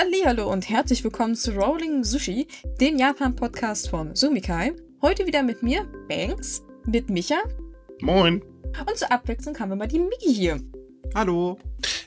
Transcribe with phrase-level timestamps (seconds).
[0.00, 2.48] Hallihallo und herzlich willkommen zu Rolling Sushi,
[2.80, 4.72] den Japan-Podcast vom Sumikai.
[5.02, 7.36] Heute wieder mit mir, Banks, mit Micha.
[8.00, 8.40] Moin.
[8.40, 10.58] Und zur Abwechslung haben wir mal die Miki hier.
[11.14, 11.58] Hallo.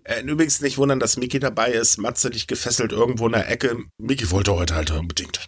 [0.06, 2.00] Äh, übrigens nicht wundern, dass Miki dabei ist.
[2.00, 3.78] Matze dich gefesselt irgendwo in der Ecke.
[4.00, 5.48] Miki wollte heute halt unbedingt.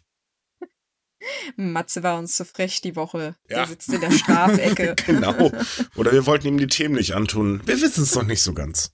[1.55, 3.35] Matze war uns zu frech die Woche.
[3.49, 3.57] Ja.
[3.57, 4.93] Der sitzt in der Strafecke.
[5.07, 5.49] genau.
[5.95, 7.63] Oder wir wollten ihm die Themen nicht antun.
[7.65, 8.91] Wir wissen es noch nicht so ganz.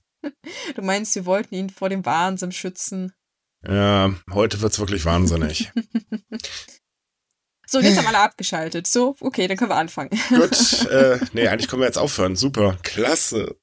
[0.74, 3.12] Du meinst, wir wollten ihn vor dem Wahnsinn schützen.
[3.66, 5.70] Ja, heute wird's wirklich wahnsinnig.
[7.72, 8.86] So, jetzt haben alle abgeschaltet.
[8.86, 10.10] So, okay, dann können wir anfangen.
[10.28, 12.36] Gut, äh, nee, eigentlich können wir jetzt aufhören.
[12.36, 13.56] Super, klasse.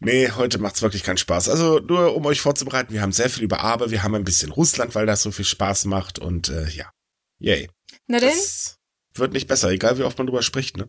[0.00, 1.50] Nee, heute macht's wirklich keinen Spaß.
[1.50, 4.50] Also nur um euch vorzubereiten, wir haben sehr viel über Aber, wir haben ein bisschen
[4.50, 6.90] Russland, weil das so viel Spaß macht und äh, ja,
[7.38, 7.68] yay.
[8.06, 8.78] Na denn, Das
[9.14, 10.88] wird nicht besser, egal wie oft man drüber spricht, ne?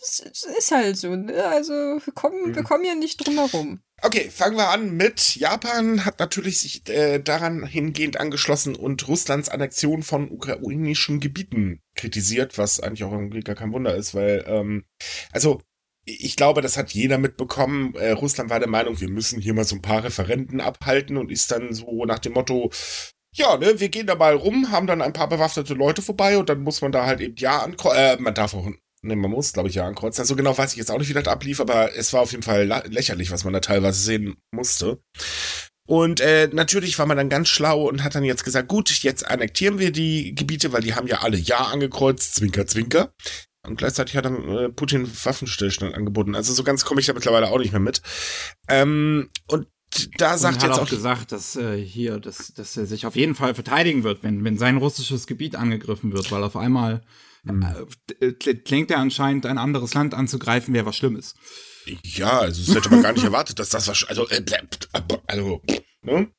[0.00, 1.14] Es es ist halt so.
[1.14, 1.44] Ne?
[1.44, 2.66] Also, wir kommen, wir Mhm.
[2.66, 3.80] kommen ja nicht drum herum.
[4.00, 9.48] Okay, fangen wir an mit Japan hat natürlich sich äh, daran hingehend angeschlossen und Russlands
[9.48, 14.84] Annexion von ukrainischen Gebieten kritisiert, was eigentlich auch irgendwie gar kein Wunder ist, weil ähm,
[15.32, 15.60] also
[16.04, 17.94] ich glaube, das hat jeder mitbekommen.
[17.96, 21.30] Äh, Russland war der Meinung, wir müssen hier mal so ein paar Referenten abhalten und
[21.30, 22.70] ist dann so nach dem Motto,
[23.34, 26.48] ja, ne, wir gehen da mal rum, haben dann ein paar bewaffnete Leute vorbei und
[26.48, 27.98] dann muss man da halt eben ja ankreuzen.
[27.98, 28.66] Äh, man darf auch,
[29.02, 30.22] ne, man muss, glaube ich, ja ankreuzen.
[30.22, 32.42] Also genau weiß ich jetzt auch nicht, wie das ablief, aber es war auf jeden
[32.42, 35.00] Fall lächerlich, was man da teilweise sehen musste.
[35.88, 39.26] Und äh, natürlich war man dann ganz schlau und hat dann jetzt gesagt, gut, jetzt
[39.26, 43.14] annektieren wir die Gebiete, weil die haben ja alle Ja angekreuzt, Zwinker, Zwinker.
[43.66, 46.34] Und gleichzeitig hat dann äh, Putin Waffenstillstand angeboten.
[46.34, 48.02] Also so ganz komme ich da mittlerweile auch nicht mehr mit.
[48.68, 49.66] Ähm, und
[50.18, 53.06] da Und sagt hat jetzt auch auch gesagt, dass äh, hier, dass, dass er sich
[53.06, 57.02] auf jeden Fall verteidigen wird, wenn, wenn sein russisches Gebiet angegriffen wird, weil auf einmal
[58.64, 61.34] klingt er anscheinend, ein anderes Land anzugreifen, wäre was Schlimmes.
[62.04, 64.42] Ja, also das hätte man gar nicht erwartet, dass das was, also, äh,
[65.26, 65.62] also,
[66.02, 66.30] ne?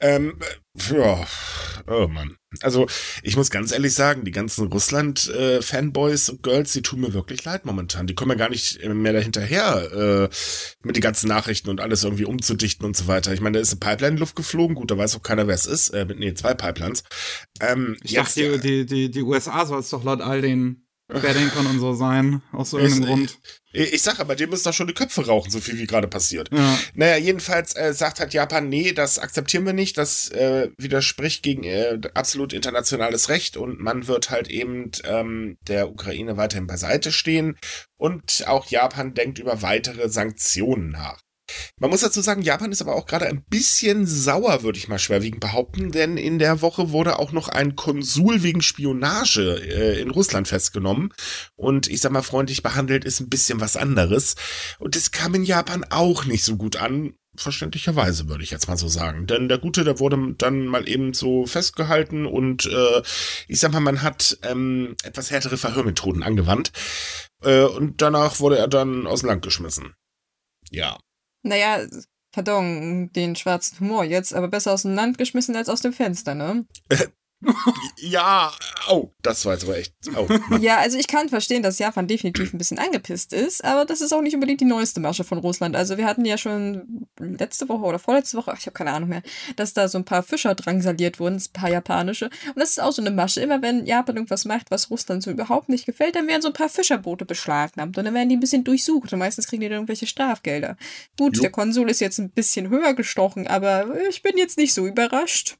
[0.00, 1.26] Ähm, äh, ja,
[1.88, 2.36] oh Mann.
[2.62, 2.86] Also,
[3.22, 7.66] ich muss ganz ehrlich sagen, die ganzen Russland-Fanboys und Girls, die tun mir wirklich leid
[7.66, 8.06] momentan.
[8.06, 10.28] Die kommen ja gar nicht mehr dahinterher, äh,
[10.82, 13.34] mit den ganzen Nachrichten und alles irgendwie umzudichten und so weiter.
[13.34, 15.54] Ich meine, da ist eine Pipeline in Luft geflogen, gut, da weiß auch keiner, wer
[15.54, 15.90] es ist.
[15.90, 17.02] Äh, nee, zwei Pipelines.
[17.60, 21.66] Ähm, Ich jetzt, dachte, die, die, die USA soll es doch laut all den Querdenkern
[21.66, 23.38] und so sein, aus so irgendeinem Grund.
[23.72, 26.06] ich, ich sag aber, dem müssen doch schon die Köpfe rauchen, so viel wie gerade
[26.06, 26.50] passiert.
[26.52, 26.78] Ja.
[26.94, 31.64] Naja, jedenfalls äh, sagt halt Japan, nee, das akzeptieren wir nicht, das äh, widerspricht gegen
[31.64, 37.56] äh, absolut internationales Recht und man wird halt eben ähm, der Ukraine weiterhin beiseite stehen
[37.96, 41.22] und auch Japan denkt über weitere Sanktionen nach.
[41.78, 44.98] Man muss dazu sagen, Japan ist aber auch gerade ein bisschen sauer, würde ich mal
[44.98, 50.10] schwerwiegend behaupten, denn in der Woche wurde auch noch ein Konsul wegen Spionage äh, in
[50.10, 51.12] Russland festgenommen
[51.56, 54.36] und ich sag mal freundlich behandelt ist ein bisschen was anderes
[54.78, 58.76] und das kam in Japan auch nicht so gut an, verständlicherweise würde ich jetzt mal
[58.76, 63.02] so sagen, denn der Gute, der wurde dann mal eben so festgehalten und äh,
[63.46, 66.72] ich sag mal, man hat ähm, etwas härtere Verhörmethoden angewandt
[67.42, 69.94] äh, und danach wurde er dann aus dem Land geschmissen.
[70.70, 70.98] Ja.
[71.48, 71.86] Naja,
[72.32, 76.34] pardon, den schwarzen Humor jetzt, aber besser aus dem Land geschmissen als aus dem Fenster,
[76.34, 76.66] ne?
[77.96, 78.52] Ja,
[78.88, 79.94] au, das war jetzt aber echt.
[80.48, 80.62] Mann.
[80.62, 84.12] Ja, also ich kann verstehen, dass Japan definitiv ein bisschen angepisst ist, aber das ist
[84.12, 85.76] auch nicht unbedingt die neueste Masche von Russland.
[85.76, 89.08] Also wir hatten ja schon letzte Woche oder vorletzte Woche, ach, ich habe keine Ahnung
[89.08, 89.22] mehr,
[89.56, 92.26] dass da so ein paar Fischer drangsaliert wurden, ein paar japanische.
[92.26, 93.40] Und das ist auch so eine Masche.
[93.40, 96.54] Immer wenn Japan irgendwas macht, was Russland so überhaupt nicht gefällt, dann werden so ein
[96.54, 99.78] paar Fischerboote beschlagnahmt und dann werden die ein bisschen durchsucht und meistens kriegen die dann
[99.78, 100.76] irgendwelche Strafgelder.
[101.18, 101.42] Gut, Jo.
[101.42, 105.56] der Konsul ist jetzt ein bisschen höher gestochen, aber ich bin jetzt nicht so überrascht.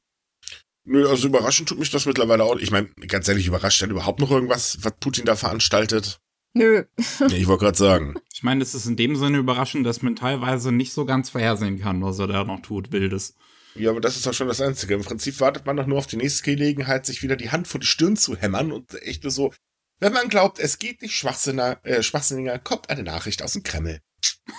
[0.91, 2.55] Nö, also überraschend tut mich das mittlerweile auch.
[2.55, 6.19] Ich meine, ganz ehrlich, überrascht denn überhaupt noch irgendwas, was Putin da veranstaltet?
[6.53, 6.83] Nö.
[7.27, 8.15] Nee, ich wollte gerade sagen.
[8.33, 11.79] Ich meine, es ist in dem Sinne überraschend, dass man teilweise nicht so ganz vorhersehen
[11.79, 13.35] kann, was er da noch tut, Wildes.
[13.75, 14.95] Ja, aber das ist doch schon das Einzige.
[14.95, 17.79] Im Prinzip wartet man doch nur auf die nächste Gelegenheit, sich wieder die Hand vor
[17.79, 19.53] die Stirn zu hämmern und echt nur so,
[19.99, 24.01] wenn man glaubt, es geht nicht schwachsinniger, äh, schwachsinniger kommt eine Nachricht aus dem Kreml.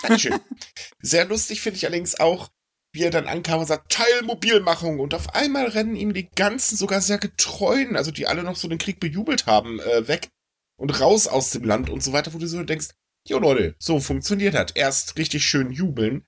[0.01, 0.39] Dankeschön.
[1.01, 2.49] Sehr lustig finde ich allerdings auch,
[2.93, 4.99] wie er dann ankam und sagt, Teilmobilmachung.
[4.99, 8.67] Und auf einmal rennen ihm die ganzen, sogar sehr getreuen, also die alle noch so
[8.67, 10.29] den Krieg bejubelt haben, äh, weg
[10.77, 12.89] und raus aus dem Land und so weiter, wo du so denkst,
[13.27, 14.71] jo Leute, so funktioniert das.
[14.73, 16.25] Erst richtig schön jubeln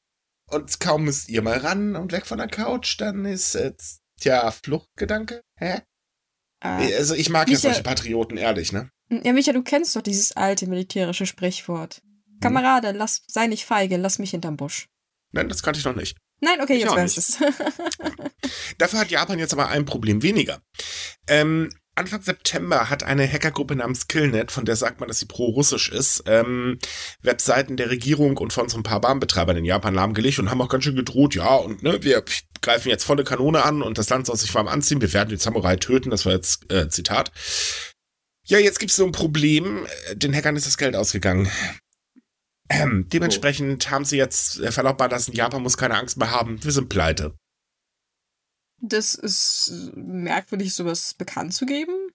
[0.50, 3.74] und kaum müsst ihr mal ran und weg von der Couch, dann ist, äh,
[4.20, 5.42] tja, Fluchtgedanke?
[5.58, 5.82] Hä?
[6.62, 6.78] Ah.
[6.78, 8.90] Also ich mag ja solche Patrioten, ehrlich, ne?
[9.10, 12.02] Ja, Micha, du kennst doch dieses alte militärische Sprichwort.
[12.04, 12.40] Hm.
[12.40, 14.88] Kamerade, lass, sei nicht feige, lass mich hinterm Busch.
[15.34, 16.16] Nein, das kannte ich noch nicht.
[16.42, 17.42] Nein, okay, Ich jetzt auch weißt nicht.
[17.42, 18.54] es.
[18.78, 20.62] Dafür hat Japan jetzt aber ein Problem weniger.
[21.28, 25.90] Ähm, Anfang September hat eine Hackergruppe namens Killnet, von der sagt man, dass sie pro-russisch
[25.90, 26.80] ist, ähm,
[27.22, 30.70] Webseiten der Regierung und von so ein paar Bahnbetreibern in Japan lahmgelegt und haben auch
[30.70, 32.24] ganz schön gedroht, ja, und ne, wir
[32.62, 35.02] greifen jetzt volle Kanone an und das Land soll sich warm anziehen.
[35.02, 36.10] Wir werden die Samurai töten.
[36.10, 37.32] Das war jetzt äh, Zitat.
[38.46, 39.86] Ja, jetzt gibt's so ein Problem.
[40.14, 41.50] Den Hackern ist das Geld ausgegangen.
[42.70, 43.92] Ähm, dementsprechend oh.
[43.92, 46.64] haben sie jetzt äh, verlautbart lassen, Japan muss keine Angst mehr haben.
[46.64, 47.36] Wir sind pleite.
[48.82, 52.10] Das ist merkwürdig, sowas bekannt zu geben.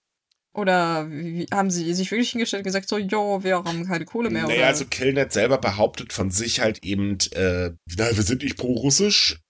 [0.55, 4.29] Oder wie, haben sie sich wirklich hingestellt und gesagt, so, jo, wir haben keine Kohle
[4.31, 4.43] mehr?
[4.43, 4.67] Naja, oder?
[4.67, 9.41] also Kellnet selber behauptet von sich halt eben, äh, na, wir sind nicht pro-russisch.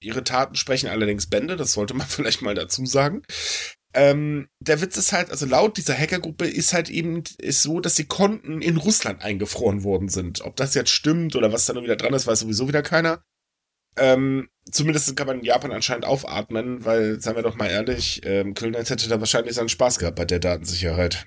[0.00, 3.22] Ihre Taten sprechen allerdings Bände, das sollte man vielleicht mal dazu sagen.
[3.94, 7.94] Ähm, der Witz ist halt, also laut dieser Hackergruppe ist halt eben ist so, dass
[7.94, 10.40] die Konten in Russland eingefroren worden sind.
[10.42, 13.22] Ob das jetzt stimmt oder was da noch wieder dran ist, weiß sowieso wieder keiner.
[13.96, 18.54] Ähm, zumindest kann man in Japan anscheinend aufatmen, weil, seien wir doch mal ehrlich, ähm,
[18.54, 21.26] Kölnitz hätte da wahrscheinlich seinen Spaß gehabt bei der Datensicherheit.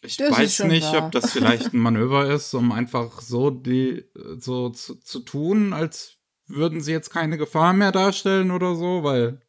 [0.00, 1.06] Ich das weiß nicht, wahr.
[1.06, 4.04] ob das vielleicht ein Manöver ist, um einfach so die
[4.38, 9.42] so zu, zu tun, als würden sie jetzt keine Gefahr mehr darstellen oder so, weil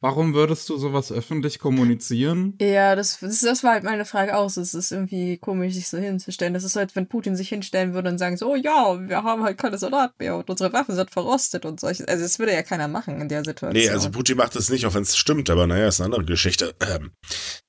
[0.00, 2.56] Warum würdest du sowas öffentlich kommunizieren?
[2.60, 4.46] Ja, das, das, das war halt meine Frage auch.
[4.46, 6.54] Es ist irgendwie komisch, sich so hinzustellen.
[6.54, 9.24] Das ist so, als wenn Putin sich hinstellen würde und sagen so, oh ja, wir
[9.24, 12.06] haben halt keine Soldaten mehr und unsere Waffen sind verrostet und solches.
[12.06, 13.72] Also das würde ja keiner machen in der Situation.
[13.72, 16.24] Nee, also Putin macht das nicht, auch wenn es stimmt, aber naja, ist eine andere
[16.24, 16.76] Geschichte.
[16.80, 17.10] Ähm,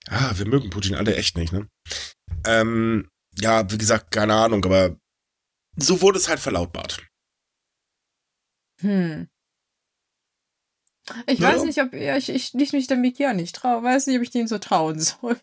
[0.07, 1.67] ja, wir mögen Putin alle echt nicht, ne?
[2.45, 3.09] Ähm,
[3.39, 4.95] ja, wie gesagt, keine Ahnung, aber
[5.77, 7.03] so wurde es halt verlautbart.
[8.81, 9.27] Hm.
[11.27, 11.53] Ich ja.
[11.53, 13.83] weiß nicht, ob ja, ich, ich, ich mich dem ja nicht traue.
[13.83, 15.37] Weiß nicht, ob ich dem so trauen soll.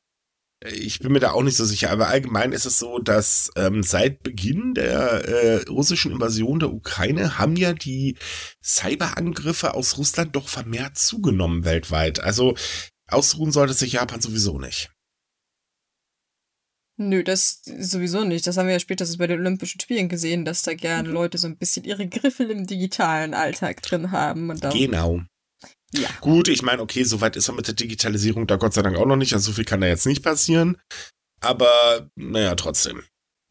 [0.64, 3.82] Ich bin mir da auch nicht so sicher, aber allgemein ist es so, dass ähm,
[3.82, 8.16] seit Beginn der äh, russischen Invasion der Ukraine haben ja die
[8.64, 12.20] Cyberangriffe aus Russland doch vermehrt zugenommen weltweit.
[12.20, 12.54] Also
[13.06, 14.90] ausruhen sollte sich Japan sowieso nicht.
[16.98, 18.46] Nö, das sowieso nicht.
[18.46, 21.14] Das haben wir ja später bei den Olympischen Spielen gesehen, dass da gerne mhm.
[21.14, 24.48] Leute so ein bisschen ihre Griffel im digitalen Alltag drin haben.
[24.48, 25.20] Und genau.
[25.94, 26.08] Ja.
[26.20, 29.06] Gut, ich meine, okay, soweit ist er mit der Digitalisierung da Gott sei Dank auch
[29.06, 29.32] noch nicht.
[29.32, 30.76] Also so viel kann da jetzt nicht passieren.
[31.40, 33.02] Aber naja, trotzdem.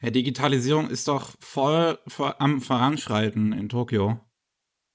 [0.02, 1.98] Ja, Digitalisierung ist doch voll
[2.40, 4.20] am Voranschreiten in Tokio.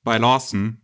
[0.05, 0.83] Bei Lawson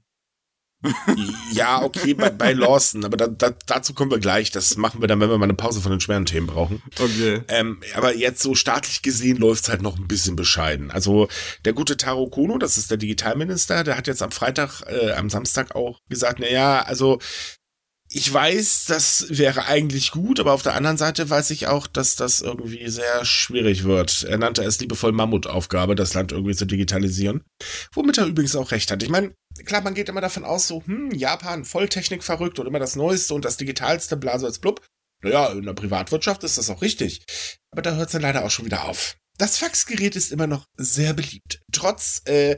[1.52, 4.50] ja, okay, bei, bei Lawson, aber da, da, dazu kommen wir gleich.
[4.50, 6.82] Das machen wir dann, wenn wir mal eine Pause von den schweren Themen brauchen.
[6.99, 7.43] Okay.
[7.49, 10.90] Ähm, aber jetzt so staatlich gesehen läuft's halt noch ein bisschen bescheiden.
[10.90, 11.28] Also
[11.64, 15.31] der gute Taro Kono, das ist der Digitalminister, der hat jetzt am Freitag, äh, am
[15.31, 17.19] Samstag auch gesagt, na ja, also
[18.16, 22.16] ich weiß, das wäre eigentlich gut, aber auf der anderen Seite weiß ich auch, dass
[22.16, 24.22] das irgendwie sehr schwierig wird.
[24.22, 27.44] Er nannte es liebevoll Mammutaufgabe, das Land irgendwie zu digitalisieren.
[27.92, 29.02] Womit er übrigens auch recht hat.
[29.02, 29.34] Ich meine,
[29.66, 33.34] klar, man geht immer davon aus, so, hm, Japan, Volltechnik verrückt und immer das Neueste
[33.34, 34.80] und das Digitalste, Blase als blub.
[35.22, 37.22] Naja, in der Privatwirtschaft ist das auch richtig.
[37.70, 39.18] Aber da hört es dann leider auch schon wieder auf.
[39.36, 41.60] Das Faxgerät ist immer noch sehr beliebt.
[41.70, 42.56] Trotz äh,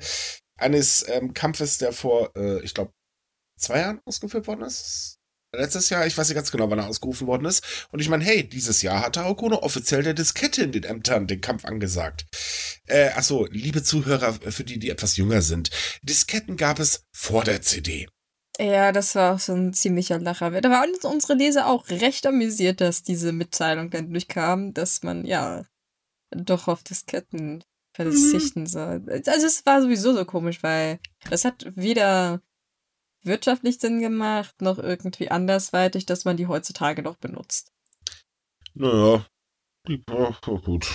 [0.57, 2.93] eines ähm, Kampfes, der vor, äh, ich glaube,
[3.59, 5.18] zwei Jahren ausgeführt worden ist
[5.53, 7.89] letztes Jahr, ich weiß nicht ganz genau, wann er ausgerufen worden ist.
[7.91, 11.27] Und ich meine, hey, dieses Jahr hat Taro Kono offiziell der Diskette in den Ämtern
[11.27, 12.27] den Kampf angesagt.
[12.87, 15.71] Äh, achso, liebe Zuhörer, für die, die etwas jünger sind.
[16.03, 18.09] Disketten gab es vor der CD.
[18.61, 20.51] Ja, das war auch so ein ziemlicher Lacher.
[20.61, 25.65] Da waren unsere Leser auch recht amüsiert, dass diese Mitteilung dann durchkam, dass man, ja,
[26.31, 27.63] doch auf Disketten
[27.95, 28.67] verzichten mhm.
[28.67, 29.23] soll.
[29.27, 30.99] Also es war sowieso so komisch, weil
[31.31, 32.41] das hat weder
[33.23, 37.73] wirtschaftlich Sinn gemacht, noch irgendwie andersweitig, dass man die heutzutage noch benutzt.
[38.75, 39.27] Naja,
[39.87, 40.87] die, oh, gut.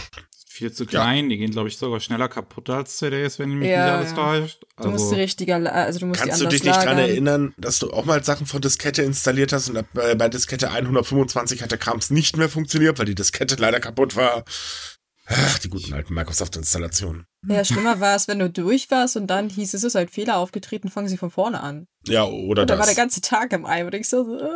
[0.48, 1.30] Viel zu klein, ja.
[1.30, 4.63] die gehen, glaube ich, sogar schneller kaputt als CDs, wenn mich ja, nicht alles täuscht.
[4.75, 7.56] Also, du musst die richtige, also du musst Kannst die du dich nicht dran erinnern,
[7.58, 11.80] dass du auch mal Sachen von Diskette installiert hast und bei Diskette 125 hat der
[11.80, 14.46] Krams nicht mehr funktioniert, weil die Diskette leider kaputt war?
[15.25, 17.25] Ach, die guten alten Microsoft-Installationen.
[17.48, 20.12] Ja, schlimmer war es, wenn du durch warst und dann hieß es, es ist halt
[20.12, 21.88] Fehler aufgetreten, fangen sie von vorne an.
[22.06, 22.75] Ja, oder und das.
[22.75, 24.50] Da war der ganze Tag im Ei und ich so, äh,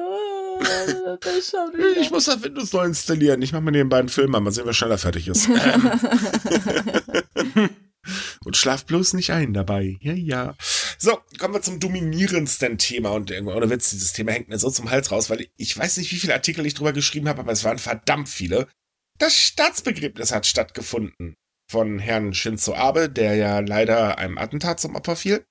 [2.00, 3.42] ich muss da Windows neu installieren.
[3.42, 5.48] Ich mach mir den beiden Film an, mal sehen, wer schneller fertig ist.
[8.46, 9.98] und schlaf bloß nicht ein dabei.
[10.02, 10.56] Ja, ja.
[10.98, 13.12] So, kommen wir zum dominierendsten Thema.
[13.12, 16.12] Und ohne Witz, dieses Thema hängt mir so zum Hals raus, weil ich weiß nicht,
[16.12, 18.68] wie viele Artikel ich drüber geschrieben habe, aber es waren verdammt viele.
[19.20, 21.36] Das Staatsbegräbnis hat stattgefunden
[21.70, 25.46] von Herrn Shinzo Abe, der ja leider einem Attentat zum Opfer fiel.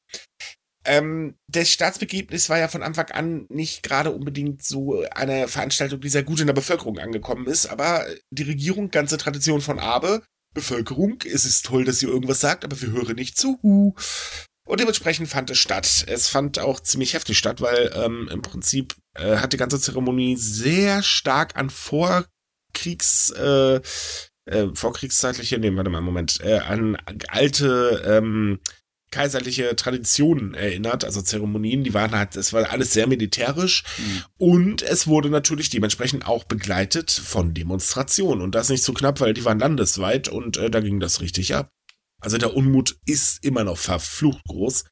[0.84, 6.08] Ähm, das Staatsbegräbnis war ja von Anfang an nicht gerade unbedingt so eine Veranstaltung, die
[6.08, 10.22] sehr gut in der Bevölkerung angekommen ist, aber die Regierung, ganze Tradition von Abe,
[10.54, 13.94] Bevölkerung, es ist toll, dass ihr irgendwas sagt, aber wir hören nicht zu.
[14.66, 16.04] Und dementsprechend fand es statt.
[16.08, 20.36] Es fand auch ziemlich heftig statt, weil ähm, im Prinzip äh, hat die ganze Zeremonie
[20.36, 22.24] sehr stark an Vor
[22.76, 23.80] Kriegs, äh,
[24.46, 26.96] äh, vorkriegszeitliche, nee, warte mal, Moment, äh, an
[27.28, 28.60] alte ähm,
[29.10, 34.22] kaiserliche Traditionen erinnert, also Zeremonien, die waren halt, es war alles sehr militärisch mhm.
[34.36, 39.32] und es wurde natürlich dementsprechend auch begleitet von Demonstrationen und das nicht so knapp, weil
[39.32, 41.70] die waren landesweit und äh, da ging das richtig ab.
[42.20, 44.84] Also der Unmut ist immer noch verflucht groß.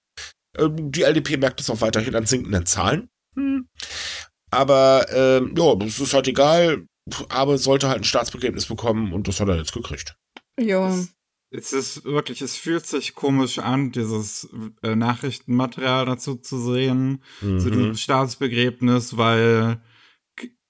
[0.59, 3.09] Ähm, die LDP merkt es auch weiterhin an sinkenden Zahlen.
[3.37, 3.69] Hm.
[4.50, 6.87] Aber ähm, ja, es ist halt egal.
[7.28, 10.16] Aber sollte halt ein Staatsbegräbnis bekommen und das hat er jetzt gekriegt.
[10.58, 10.96] Ja.
[11.50, 14.49] Es ist wirklich, es fühlt sich komisch an, dieses
[14.82, 17.61] äh, Nachrichtenmaterial dazu zu sehen, mhm.
[17.61, 19.80] zu dem Staatsbegräbnis, weil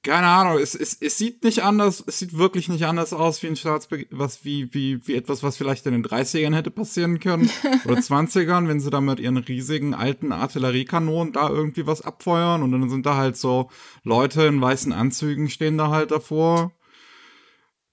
[0.04, 3.49] keine Ahnung, es, es, es sieht nicht anders, es sieht wirklich nicht anders aus wie
[3.49, 7.50] ein Staatsbe was wie, wie, wie etwas, was vielleicht in den 30ern hätte passieren können.
[7.84, 12.70] oder 20ern, wenn sie da mit ihren riesigen alten Artilleriekanonen da irgendwie was abfeuern und
[12.70, 13.70] dann sind da halt so
[14.04, 16.73] Leute in weißen Anzügen stehen da halt davor.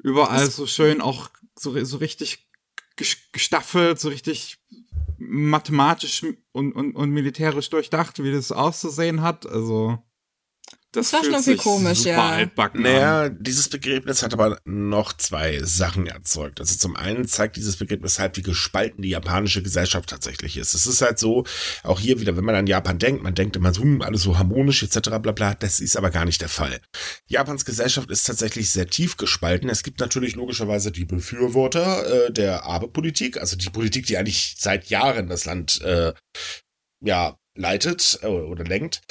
[0.04, 2.50] Überall so schön auch so, so richtig
[3.32, 4.60] gestaffelt, so richtig
[5.18, 9.48] mathematisch und, und, und militärisch durchdacht, wie das auszusehen hat.
[9.48, 10.04] Also.
[10.94, 12.32] Das, das war schon irgendwie komisch, ja.
[12.32, 13.38] Altbacken naja, an.
[13.40, 16.60] dieses Begräbnis hat aber noch zwei Sachen erzeugt.
[16.60, 20.74] Also zum einen zeigt dieses Begräbnis halt, wie gespalten die japanische Gesellschaft tatsächlich ist.
[20.74, 21.46] Es ist halt so,
[21.84, 24.38] auch hier wieder, wenn man an Japan denkt, man denkt immer so, hm, alles so
[24.38, 25.12] harmonisch etc.
[25.22, 25.54] bla bla.
[25.54, 26.82] Das ist aber gar nicht der Fall.
[27.26, 29.70] Japans Gesellschaft ist tatsächlich sehr tief gespalten.
[29.70, 34.90] Es gibt natürlich logischerweise die Befürworter äh, der Abe-Politik, also die Politik, die eigentlich seit
[34.90, 36.14] Jahren das Land äh,
[37.02, 39.02] ja leitet äh, oder lenkt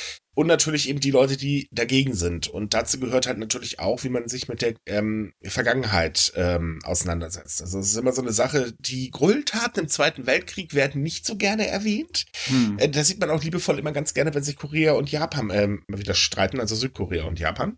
[0.41, 2.49] und natürlich eben die Leute, die dagegen sind.
[2.49, 7.61] Und dazu gehört halt natürlich auch, wie man sich mit der ähm, Vergangenheit ähm, auseinandersetzt.
[7.61, 11.37] Also es ist immer so eine Sache, die Gräueltaten im Zweiten Weltkrieg werden nicht so
[11.37, 12.25] gerne erwähnt.
[12.47, 12.79] Hm.
[12.79, 15.85] Äh, da sieht man auch liebevoll immer ganz gerne, wenn sich Korea und Japan ähm,
[15.89, 17.77] wieder streiten, also Südkorea und Japan.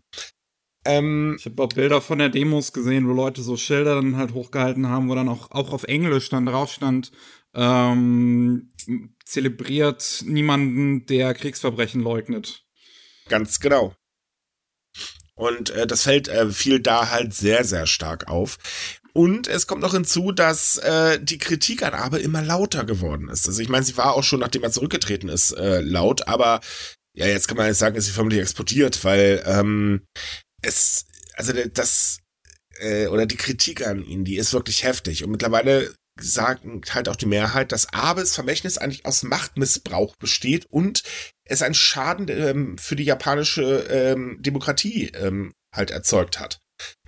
[0.85, 4.33] Ähm, ich habe auch Bilder von der Demos gesehen, wo Leute so Schilder dann halt
[4.33, 7.11] hochgehalten haben, wo dann auch, auch auf Englisch dann drauf stand,
[7.53, 8.69] ähm,
[9.25, 12.65] zelebriert niemanden, der Kriegsverbrechen leugnet.
[13.29, 13.95] Ganz genau.
[15.35, 18.57] Und äh, das fällt äh, fiel da halt sehr, sehr stark auf.
[19.13, 23.47] Und es kommt noch hinzu, dass äh, die Kritik an Abe immer lauter geworden ist.
[23.47, 26.61] Also ich meine, sie war auch schon, nachdem er zurückgetreten ist, äh, laut, aber
[27.15, 30.07] ja, jetzt kann man jetzt sagen, ist sie förmlich explodiert, weil ähm,
[30.63, 31.05] es,
[31.35, 32.19] also das,
[32.79, 35.23] äh, oder die Kritik an ihn, die ist wirklich heftig.
[35.23, 41.03] Und mittlerweile sagen halt auch die Mehrheit, dass Abes Vermächtnis eigentlich aus Machtmissbrauch besteht und
[41.43, 46.59] es einen Schaden ähm, für die japanische ähm, Demokratie ähm, halt erzeugt hat.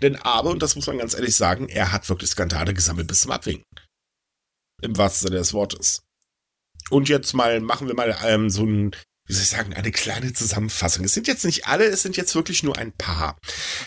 [0.01, 3.21] Denn Abe, und das muss man ganz ehrlich sagen, er hat wirklich Skandale gesammelt bis
[3.21, 3.65] zum Abwinken.
[4.81, 6.03] Im wahrsten Sinne des Wortes.
[6.89, 8.95] Und jetzt mal machen wir mal ähm, so ein
[9.27, 11.03] wie soll ich sagen, eine kleine Zusammenfassung.
[11.03, 13.37] Es sind jetzt nicht alle, es sind jetzt wirklich nur ein paar.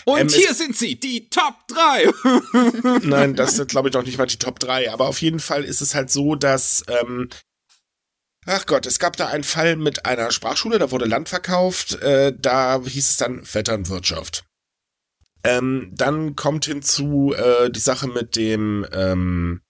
[0.03, 3.01] Und ähm, hier sind sie, die Top 3.
[3.07, 4.91] Nein, das sind, glaube ich, doch nicht mal die Top 3.
[4.91, 7.29] Aber auf jeden Fall ist es halt so, dass, ähm,
[8.45, 12.33] ach Gott, es gab da einen Fall mit einer Sprachschule, da wurde Land verkauft, äh,
[12.37, 14.43] da hieß es dann Vetternwirtschaft.
[15.45, 19.61] Ähm, dann kommt hinzu äh, die Sache mit dem, ähm,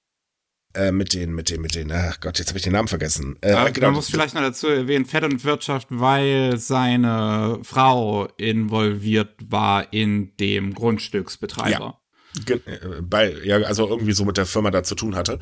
[0.76, 3.38] äh, mit den, mit den, mit den, ach Gott, jetzt habe ich den Namen vergessen.
[3.42, 8.28] Äh, ja, genau, man muss vielleicht noch dazu erwähnen, Fett und Wirtschaft, weil seine Frau
[8.38, 11.80] involviert war in dem Grundstücksbetreiber.
[11.80, 12.00] Ja.
[12.48, 15.40] Äh, bei, ja, also irgendwie so mit der Firma da zu tun hatte.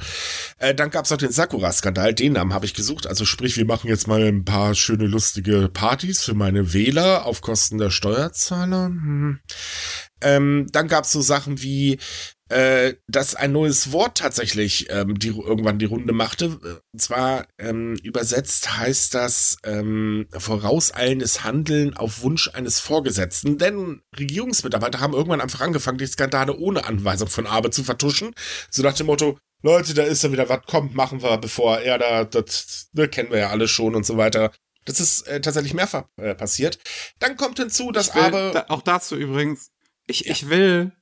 [0.57, 3.07] Äh, dann gab es noch den Sakura-Skandal, den Namen habe ich gesucht.
[3.07, 7.41] Also sprich, wir machen jetzt mal ein paar schöne, lustige Partys für meine Wähler auf
[7.41, 8.85] Kosten der Steuerzahler.
[8.85, 9.39] Hm.
[10.21, 11.99] Ähm, dann gab es so Sachen wie,
[12.49, 16.81] äh, dass ein neues Wort tatsächlich ähm, die irgendwann die Runde machte.
[16.93, 23.57] Und zwar ähm, übersetzt heißt das ähm, vorauseilendes Handeln auf Wunsch eines Vorgesetzten.
[23.57, 28.33] Denn Regierungsmitarbeiter haben irgendwann einfach angefangen, die Skandale ohne Anweisung von Abe zu vertuschen.
[28.69, 31.97] So nach dem Motto, Leute, da ist ja wieder was, kommt, machen wir, bevor er
[31.97, 34.51] da, das, das kennen wir ja alle schon und so weiter.
[34.85, 36.79] Das ist äh, tatsächlich mehrfach äh, passiert.
[37.19, 38.51] Dann kommt hinzu, dass will, Abe.
[38.53, 39.71] Da, auch dazu übrigens,
[40.05, 40.31] ich, ja.
[40.31, 40.93] ich will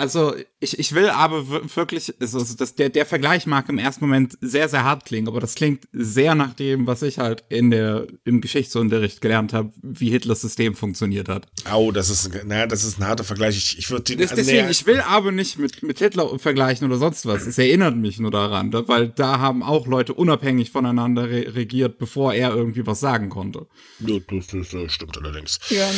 [0.00, 4.36] also ich, ich will aber wirklich, also das, der, der Vergleich mag im ersten Moment
[4.40, 8.06] sehr, sehr hart klingen, aber das klingt sehr nach dem, was ich halt in der,
[8.24, 11.46] im Geschichtsunterricht gelernt habe, wie Hitlers System funktioniert hat.
[11.72, 13.58] Oh, das ist, naja, das ist ein harter Vergleich.
[13.58, 14.18] Ich, ich würde den.
[14.18, 17.46] Das, deswegen, ich will aber nicht mit, mit Hitler vergleichen oder sonst was.
[17.46, 22.32] Es erinnert mich nur daran, weil da haben auch Leute unabhängig voneinander re regiert, bevor
[22.32, 23.66] er irgendwie was sagen konnte.
[24.00, 25.58] Ja, das, das, das stimmt allerdings.
[25.68, 25.88] Ja,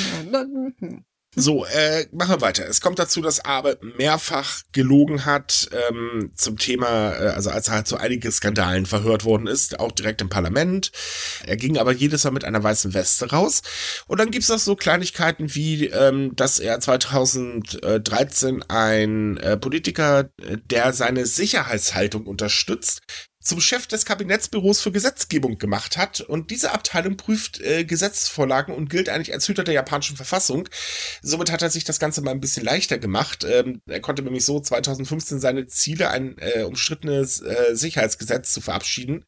[0.79, 1.05] hm.
[1.35, 2.69] So, äh, machen wir weiter.
[2.69, 7.75] Es kommt dazu, dass Abe mehrfach gelogen hat ähm, zum Thema, äh, also als er
[7.75, 10.93] halt so einige Skandalen verhört worden ist, auch direkt im Parlament.
[11.47, 13.63] Er ging aber jedes Mal mit einer weißen Weste raus.
[14.07, 20.29] Und dann gibt's noch so Kleinigkeiten wie, ähm, dass er 2013 ein äh, Politiker,
[20.71, 23.01] der seine Sicherheitshaltung unterstützt,
[23.43, 26.21] zum Chef des Kabinettsbüros für Gesetzgebung gemacht hat.
[26.21, 30.69] Und diese Abteilung prüft äh, Gesetzesvorlagen und gilt eigentlich als Hüter der japanischen Verfassung.
[31.23, 33.45] Somit hat er sich das Ganze mal ein bisschen leichter gemacht.
[33.45, 39.25] Ähm, er konnte nämlich so 2015 seine Ziele, ein äh, umstrittenes äh, Sicherheitsgesetz zu verabschieden,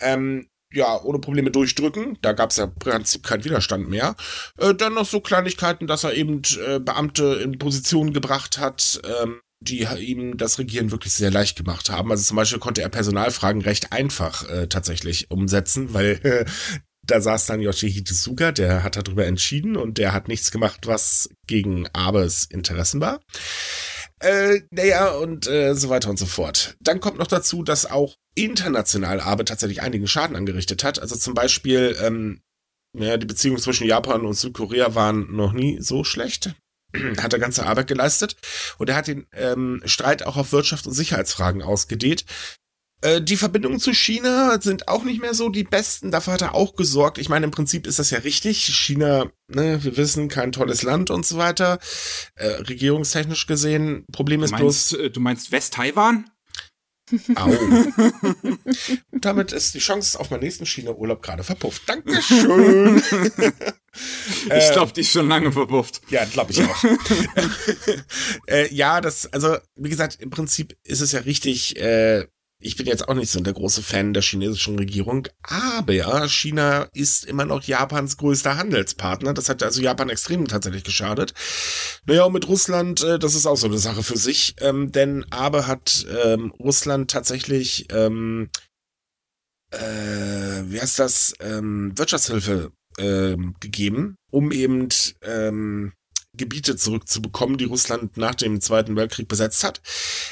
[0.00, 2.18] ähm, ja, ohne Probleme durchdrücken.
[2.22, 4.16] Da gab es ja im Prinzip keinen Widerstand mehr.
[4.58, 9.40] Äh, dann noch so Kleinigkeiten, dass er eben äh, Beamte in Positionen gebracht hat, ähm,
[9.62, 12.10] die ihm das Regieren wirklich sehr leicht gemacht haben.
[12.10, 16.44] Also zum Beispiel konnte er Personalfragen recht einfach äh, tatsächlich umsetzen, weil äh,
[17.06, 21.28] da saß dann Yoshihide Suga, der hat darüber entschieden und der hat nichts gemacht, was
[21.46, 23.20] gegen Abes Interessen war.
[24.20, 26.76] Äh, naja, und äh, so weiter und so fort.
[26.80, 31.00] Dann kommt noch dazu, dass auch international Abe tatsächlich einigen Schaden angerichtet hat.
[31.00, 32.40] Also zum Beispiel, ähm,
[32.96, 36.54] ja, die Beziehungen zwischen Japan und Südkorea waren noch nie so schlecht.
[37.22, 38.36] hat er ganze Arbeit geleistet
[38.78, 42.24] und er hat den ähm, Streit auch auf Wirtschaft und Sicherheitsfragen ausgedehnt.
[43.02, 46.10] Äh, die Verbindungen zu China sind auch nicht mehr so die besten.
[46.10, 47.18] Dafür hat er auch gesorgt.
[47.18, 48.64] Ich meine, im Prinzip ist das ja richtig.
[48.64, 51.78] China, ne, wir wissen, kein tolles Land und so weiter.
[52.36, 55.00] Äh, regierungstechnisch gesehen, Problem ist du meinst, bloß.
[55.00, 56.30] Äh, du meinst West-Taiwan?
[57.34, 57.50] Au.
[59.12, 61.82] Damit ist die Chance auf meinen nächsten China-Urlaub gerade verpufft.
[61.86, 62.96] Dankeschön.
[64.44, 66.00] ich glaube, die ist schon lange verpufft.
[66.08, 66.84] Ja, glaube ich auch.
[68.46, 72.26] äh, ja, das, also, wie gesagt, im Prinzip ist es ja richtig, äh,
[72.62, 77.24] ich bin jetzt auch nicht so der große Fan der chinesischen Regierung, aber China ist
[77.24, 79.34] immer noch Japans größter Handelspartner.
[79.34, 81.34] Das hat also Japan extrem tatsächlich geschadet.
[82.06, 85.24] Naja, und mit Russland, äh, das ist auch so eine Sache für sich, ähm, denn
[85.30, 88.50] Abe hat ähm, Russland tatsächlich, ähm,
[89.70, 94.88] äh, wie heißt das, ähm, Wirtschaftshilfe ähm, gegeben, um eben
[95.22, 95.92] ähm,
[96.36, 99.82] Gebiete zurückzubekommen, die Russland nach dem Zweiten Weltkrieg besetzt hat.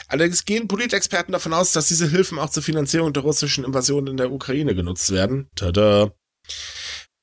[0.08, 4.16] Allerdings gehen Politexperten davon aus, dass diese Hilfen auch zur Finanzierung der russischen Invasion in
[4.16, 5.48] der Ukraine genutzt werden.
[5.54, 6.12] Tada.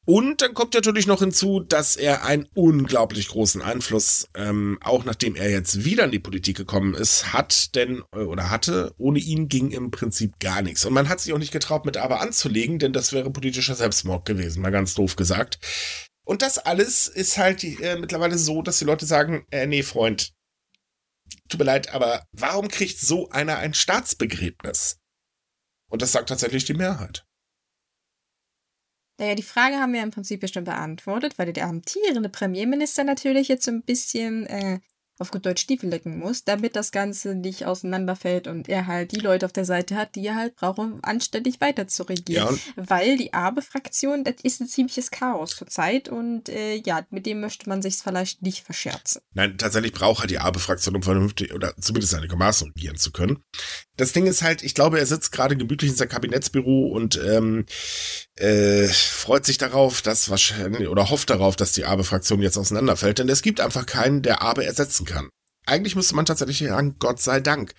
[0.10, 5.36] Und dann kommt natürlich noch hinzu, dass er einen unglaublich großen Einfluss, ähm, auch nachdem
[5.36, 8.94] er jetzt wieder in die Politik gekommen ist, hat, denn äh, oder hatte.
[8.98, 10.86] Ohne ihn ging im Prinzip gar nichts.
[10.86, 14.24] Und man hat sich auch nicht getraut, mit Aber anzulegen, denn das wäre politischer Selbstmord
[14.24, 15.60] gewesen, mal ganz doof gesagt.
[16.28, 20.34] Und das alles ist halt äh, mittlerweile so, dass die Leute sagen, äh, nee, Freund,
[21.48, 25.00] tut mir leid, aber warum kriegt so einer ein Staatsbegräbnis?
[25.90, 27.26] Und das sagt tatsächlich die Mehrheit.
[29.18, 33.48] Naja, die Frage haben wir im Prinzip ja schon beantwortet, weil der amtierende Premierminister natürlich
[33.48, 34.82] jetzt so ein bisschen äh,
[35.20, 39.20] auf gut Deutsch Stiefel lecken muss, damit das Ganze nicht auseinanderfällt und er halt die
[39.20, 42.60] Leute auf der Seite hat, die er halt braucht, um anständig weiter zu regieren.
[42.78, 47.40] Ja, Weil die Abe-Fraktion, das ist ein ziemliches Chaos zurzeit und äh, ja, mit dem
[47.40, 49.22] möchte man sich vielleicht nicht verscherzen.
[49.34, 53.40] Nein, tatsächlich braucht er die Abe-Fraktion, um vernünftig oder zumindest einigermaßen regieren zu können.
[53.96, 57.66] Das Ding ist halt, ich glaube, er sitzt gerade gemütlich in seinem Kabinettsbüro und ähm,
[58.36, 63.30] äh, freut sich darauf, dass wahrscheinlich oder hofft darauf, dass die Abe-Fraktion jetzt auseinanderfällt, denn
[63.30, 65.30] es gibt einfach keinen, der Abe ersetzen kann.
[65.66, 67.74] Eigentlich müsste man tatsächlich sagen, Gott sei Dank.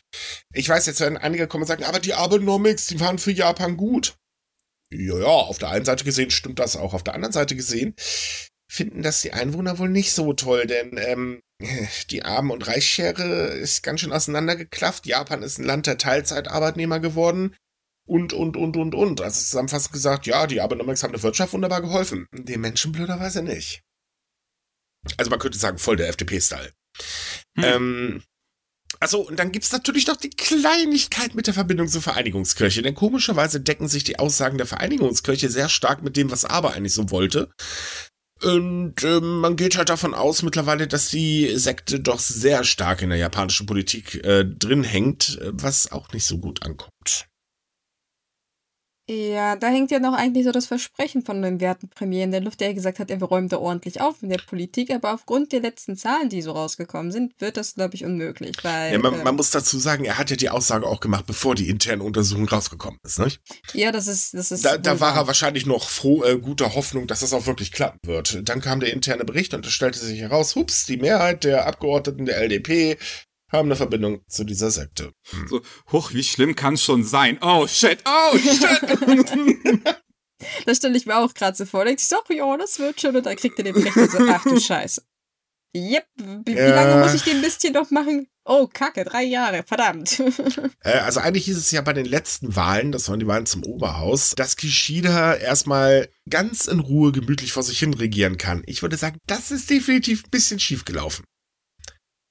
[0.53, 3.77] Ich weiß, jetzt werden einige kommen und sagen, aber die Abenomics, die waren für Japan
[3.77, 4.17] gut.
[4.91, 6.93] Ja, ja, auf der einen Seite gesehen stimmt das auch.
[6.93, 7.95] Auf der anderen Seite gesehen
[8.71, 11.41] finden das die Einwohner wohl nicht so toll, denn ähm,
[12.11, 15.07] die Arm- und Reichsschere ist ganz schön auseinandergeklafft.
[15.07, 17.57] Japan ist ein Land der Teilzeitarbeitnehmer geworden.
[18.07, 19.21] Und, und, und, und, und.
[19.21, 22.27] Also zusammenfassend gesagt, ja, die Abenomics haben der Wirtschaft wunderbar geholfen.
[22.33, 23.83] Den Menschen blöderweise nicht.
[25.19, 26.73] Also man könnte sagen, voll der FDP-Style.
[27.57, 27.65] Hm.
[27.65, 28.23] Ähm,
[29.01, 32.83] also, und dann gibt's natürlich noch die Kleinigkeit mit der Verbindung zur Vereinigungskirche.
[32.83, 36.95] Denn komischerweise decken sich die Aussagen der Vereinigungskirche sehr stark mit dem, was Aber eigentlich
[36.95, 37.51] so wollte.
[38.43, 43.11] Und äh, man geht halt davon aus mittlerweile, dass die Sekte doch sehr stark in
[43.11, 47.28] der japanischen Politik äh, drin hängt, was auch nicht so gut ankommt.
[49.11, 52.43] Ja, da hängt ja noch eigentlich so das Versprechen von dem werten Premier in der
[52.43, 55.61] Luft, der gesagt hat, er räumt da ordentlich auf in der Politik, aber aufgrund der
[55.61, 58.57] letzten Zahlen, die so rausgekommen sind, wird das, glaube ich, unmöglich.
[58.63, 61.25] Weil, ja, man, ähm, man, muss dazu sagen, er hat ja die Aussage auch gemacht,
[61.27, 63.41] bevor die interne Untersuchung rausgekommen ist, nicht?
[63.73, 64.67] Ja, das ist, das ist.
[64.67, 68.01] Da, da war er wahrscheinlich noch froh, äh, guter Hoffnung, dass das auch wirklich klappen
[68.05, 68.47] wird.
[68.47, 72.27] Dann kam der interne Bericht und es stellte sich heraus, hups, die Mehrheit der Abgeordneten
[72.27, 72.99] der LDP
[73.51, 75.13] haben eine Verbindung zu dieser Sekte.
[75.31, 75.49] Hm.
[75.49, 77.39] So, hoch, wie schlimm kann es schon sein?
[77.41, 79.97] Oh shit, oh shit.
[80.67, 81.85] das stelle ich mir auch gerade so vor.
[81.85, 83.17] Denkst du, so, ja, das wird schon.
[83.17, 85.03] Und dann kriegt er den Brecher so, ach du Scheiße.
[85.77, 86.07] Yep,
[86.47, 86.67] wie, ja.
[86.67, 88.27] wie, lange muss ich den Mist hier noch machen?
[88.45, 90.23] Oh, kacke, drei Jahre, verdammt.
[90.85, 93.65] Äh, also eigentlich hieß es ja bei den letzten Wahlen, das waren die Wahlen zum
[93.65, 98.63] Oberhaus, dass Kishida erstmal ganz in Ruhe gemütlich vor sich hin regieren kann.
[98.67, 101.25] Ich würde sagen, das ist definitiv ein bisschen schief gelaufen.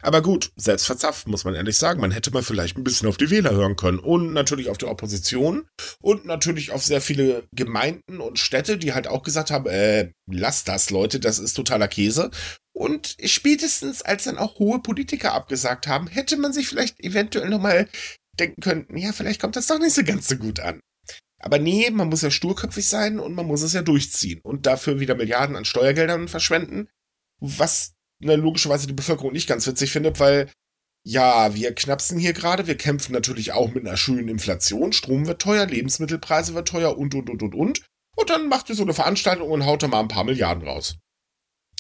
[0.08, 2.00] Aber gut, selbst verzapft, muss man ehrlich sagen.
[2.00, 4.00] Man hätte mal vielleicht ein bisschen auf die Wähler hören können.
[4.00, 5.68] Und natürlich auf die Opposition.
[6.02, 10.70] Und natürlich auf sehr viele Gemeinden und Städte, die halt auch gesagt haben, äh, lasst
[10.70, 12.32] das, Leute, das ist totaler Käse.
[12.72, 17.90] Und spätestens, als dann auch hohe Politiker abgesagt haben, hätte man sich vielleicht eventuell nochmal
[18.40, 20.80] denken können, ja, vielleicht kommt das doch nicht so ganz so gut an.
[21.42, 25.02] Aber nee, man muss ja sturköpfig sein und man muss es ja durchziehen und dafür
[25.02, 26.88] wieder Milliarden an Steuergeldern verschwenden,
[27.42, 30.50] was ne, logischerweise die Bevölkerung nicht ganz witzig findet, weil
[31.04, 35.42] ja, wir knapsen hier gerade, wir kämpfen natürlich auch mit einer schönen Inflation, Strom wird
[35.42, 37.82] teuer, Lebensmittelpreise wird teuer und und und und und.
[38.18, 40.98] Und dann macht ihr so eine Veranstaltung und haut da mal ein paar Milliarden raus.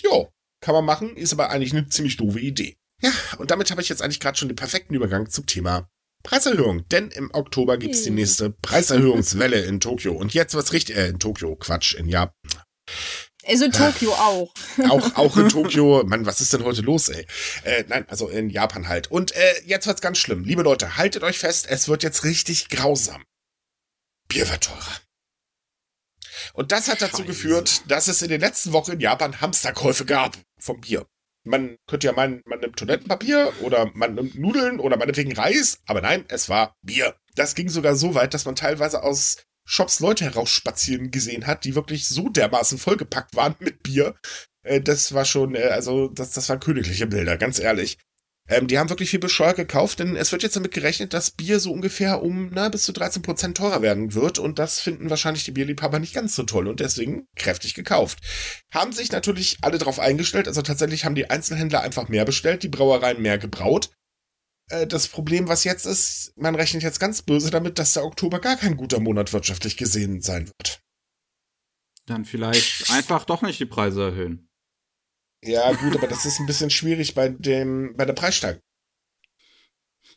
[0.02, 2.78] Jo, kann man machen, ist aber eigentlich eine ziemlich doofe Idee.
[3.02, 5.89] Ja, und damit habe ich jetzt eigentlich gerade schon den perfekten Übergang zum Thema
[6.23, 6.88] Preiserhöhung.
[6.89, 10.13] Denn im Oktober gibt's die nächste Preiserhöhungswelle in Tokio.
[10.13, 12.34] Und jetzt was richtig, äh, in Tokio, Quatsch, in Japan.
[13.48, 14.54] Also in Tokio auch.
[14.90, 16.04] Auch, auch in Tokio.
[16.06, 17.26] Mann, was ist denn heute los, ey?
[17.64, 19.10] Äh, nein, also in Japan halt.
[19.10, 20.44] Und äh, jetzt wird's ganz schlimm.
[20.44, 23.24] Liebe Leute, haltet euch fest, es wird jetzt richtig grausam.
[24.28, 24.98] Bier wird teurer.
[26.54, 27.26] Und das hat dazu Scheiße.
[27.26, 31.06] geführt, dass es in den letzten Wochen in Japan Hamsterkäufe gab vom Bier.
[31.44, 36.02] Man könnte ja meinen, man nimmt Toilettenpapier oder man nimmt Nudeln oder meinetwegen Reis, aber
[36.02, 37.16] nein, es war Bier.
[37.36, 39.38] Das ging sogar so weit, dass man teilweise aus
[39.70, 44.16] Shops Leute herausspazieren gesehen hat, die wirklich so dermaßen vollgepackt waren mit Bier.
[44.64, 47.98] Äh, das war schon, äh, also das, das waren königliche Bilder, ganz ehrlich.
[48.50, 51.60] Ähm, die haben wirklich viel bescheuert gekauft, denn es wird jetzt damit gerechnet, dass Bier
[51.60, 55.44] so ungefähr um na, bis zu 13 Prozent teurer werden wird und das finden wahrscheinlich
[55.44, 58.20] die Bierliebhaber nicht ganz so toll und deswegen kräftig gekauft.
[58.74, 62.70] Haben sich natürlich alle darauf eingestellt, also tatsächlich haben die Einzelhändler einfach mehr bestellt, die
[62.70, 63.90] Brauereien mehr gebraut.
[64.70, 68.40] Äh, Das Problem, was jetzt ist, man rechnet jetzt ganz böse damit, dass der Oktober
[68.40, 70.82] gar kein guter Monat wirtschaftlich gesehen sein wird.
[72.06, 74.50] Dann vielleicht einfach doch nicht die Preise erhöhen.
[75.44, 78.62] Ja, gut, aber das ist ein bisschen schwierig bei dem, bei der Preissteigerung.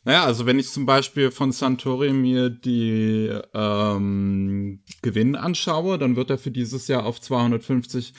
[0.03, 6.31] Naja, also wenn ich zum Beispiel von Santori mir die ähm, Gewinn anschaue, dann wird
[6.31, 8.13] er für dieses Jahr auf 250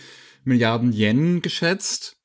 [0.45, 2.22] Milliarden Yen geschätzt.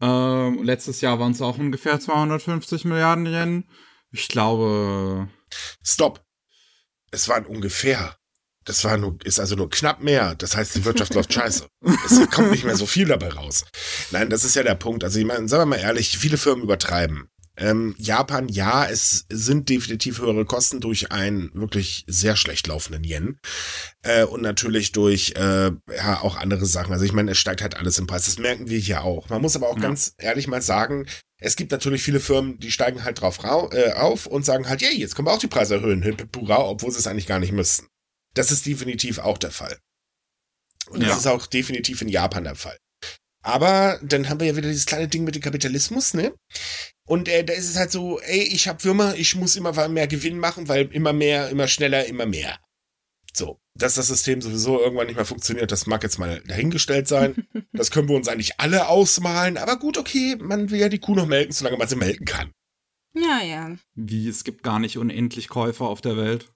[0.00, 3.64] Ähm, letztes Jahr waren es auch ungefähr 250 Milliarden Yen.
[4.10, 5.28] Ich glaube,
[5.82, 6.24] Stopp.
[7.10, 8.16] Es waren ungefähr.
[8.64, 10.34] Das war nur, ist also nur knapp mehr.
[10.36, 11.68] Das heißt, die Wirtschaft läuft scheiße.
[12.06, 13.64] Es kommt nicht mehr so viel dabei raus.
[14.10, 15.04] Nein, das ist ja der Punkt.
[15.04, 17.28] Also, ich meine, sagen wir mal ehrlich, viele Firmen übertreiben.
[17.56, 23.38] Ähm, Japan, ja, es sind definitiv höhere Kosten durch einen wirklich sehr schlecht laufenden Yen.
[24.02, 26.92] Äh, und natürlich durch äh, ja auch andere Sachen.
[26.92, 28.24] Also ich meine, es steigt halt alles im Preis.
[28.24, 29.28] Das merken wir hier auch.
[29.28, 29.82] Man muss aber auch Ja.
[29.82, 31.06] ganz ehrlich mal sagen,
[31.38, 34.82] es gibt natürlich viele Firmen, die steigen halt drauf rau äh, auf und sagen halt,
[34.82, 37.26] yay, jetzt können wir auch die Preise erhöhen, hip, hip, hurra, obwohl sie es eigentlich
[37.26, 37.86] gar nicht müssten.
[38.34, 39.78] Das ist definitiv auch der Fall.
[40.88, 41.16] Und das Ja.
[41.16, 42.76] ist auch definitiv in Japan der Fall.
[43.44, 46.32] Aber dann haben wir ja wieder dieses kleine Ding mit dem Kapitalismus, ne?
[47.06, 50.06] Und äh, da ist es halt so, ey, ich hab Firma, ich muss immer mehr
[50.06, 52.58] Gewinn machen, weil immer mehr, immer schneller, immer mehr.
[53.34, 57.46] So, dass das System sowieso irgendwann nicht mehr funktioniert, das mag jetzt mal dahingestellt sein.
[57.76, 59.58] Das können wir uns eigentlich alle ausmalen.
[59.58, 62.52] Aber gut, okay, man will ja die Kuh noch melken, solange man sie melken kann.
[63.16, 63.76] Ja, ja.
[63.96, 66.52] wie es gibt gar nicht unendlich Käufer auf der Welt.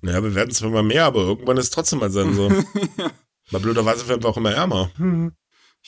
[0.00, 2.48] Naja, wir werden zwar immer mehr, aber irgendwann ist es trotzdem mal dann so.
[3.50, 4.90] Mal blöderweise werden wir auch immer ärmer.
[4.96, 5.32] Hm.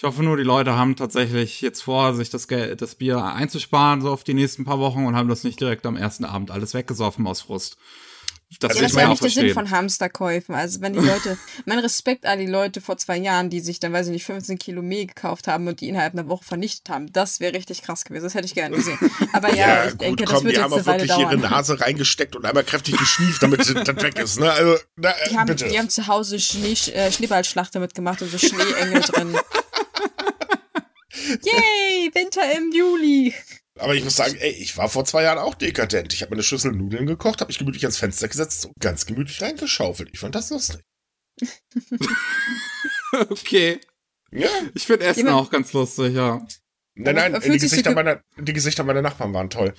[0.01, 4.01] Ich hoffe nur, die Leute haben tatsächlich jetzt vor, sich das, Geld, das Bier einzusparen,
[4.01, 6.73] so auf die nächsten paar Wochen und haben das nicht direkt am ersten Abend alles
[6.73, 7.77] weggesoffen aus Frust.
[8.61, 10.55] Das Also Ja, das ja auch nicht der Sinn von Hamsterkäufen.
[10.55, 11.37] Also wenn die Leute,
[11.67, 14.59] mein Respekt an die Leute vor zwei Jahren, die sich dann, weiß ich nicht, 15
[14.59, 18.07] Kilo Mehl gekauft haben und die innerhalb einer Woche vernichtet haben, das wäre richtig krass
[18.07, 18.25] gewesen.
[18.25, 18.99] Das hätte ich gerne gesehen.
[19.35, 21.37] Aber ja, ich denke, das komm, wird die jetzt haben eine auch Weile wirklich ihre
[21.37, 21.51] dauern.
[21.53, 24.41] Nase reingesteckt und einmal kräftig geschnieft, damit das weg ist.
[24.41, 24.51] Ne?
[24.51, 25.69] Also, na, äh, Die haben, bitte.
[25.69, 29.37] die haben zu Hause Schnee, äh, Schneeballschlacht damit gemacht und so Schneeengel drin.
[31.29, 33.35] Yay, Winter im Juli.
[33.79, 36.13] Aber ich muss sagen, ey, ich war vor zwei Jahren auch dekadent.
[36.13, 39.07] Ich habe mir eine Schüssel Nudeln gekocht, habe mich gemütlich ans Fenster gesetzt und ganz
[39.07, 40.11] gemütlich reingeschaufelt.
[40.13, 40.81] Ich fand das lustig.
[43.31, 43.81] okay.
[44.33, 44.49] Ja.
[44.75, 46.47] Ich finde Essen Jemand- auch ganz lustig, ja.
[46.95, 49.73] Nein, nein, die Gesichter, ge- meiner, die Gesichter meiner Nachbarn waren toll.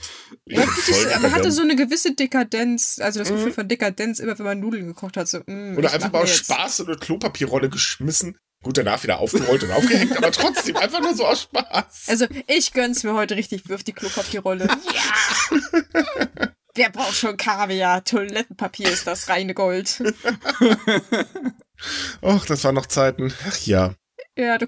[0.45, 1.53] Ja, man hatte dekadent.
[1.53, 3.35] so eine gewisse Dekadenz, also das Mhm.
[3.35, 5.27] Gefühl von Dekadenz, immer wenn man Nudeln gekocht hat.
[5.27, 8.37] So, mm, Oder einfach mal aus Spaß so eine Klopapierrolle geschmissen.
[8.63, 12.05] Gut, danach wieder aufgerollt und aufgehängt, aber trotzdem einfach nur so aus Spaß.
[12.07, 14.67] Also ich gönn's mir heute richtig, wirf die Klopapierrolle.
[14.67, 15.57] Ja!
[16.75, 18.03] Wer braucht schon Kaviar?
[18.03, 20.01] Toilettenpapier ist das reine Gold.
[22.21, 23.33] Och, das waren noch Zeiten.
[23.47, 23.95] Ach ja.
[24.37, 24.65] Ja, du,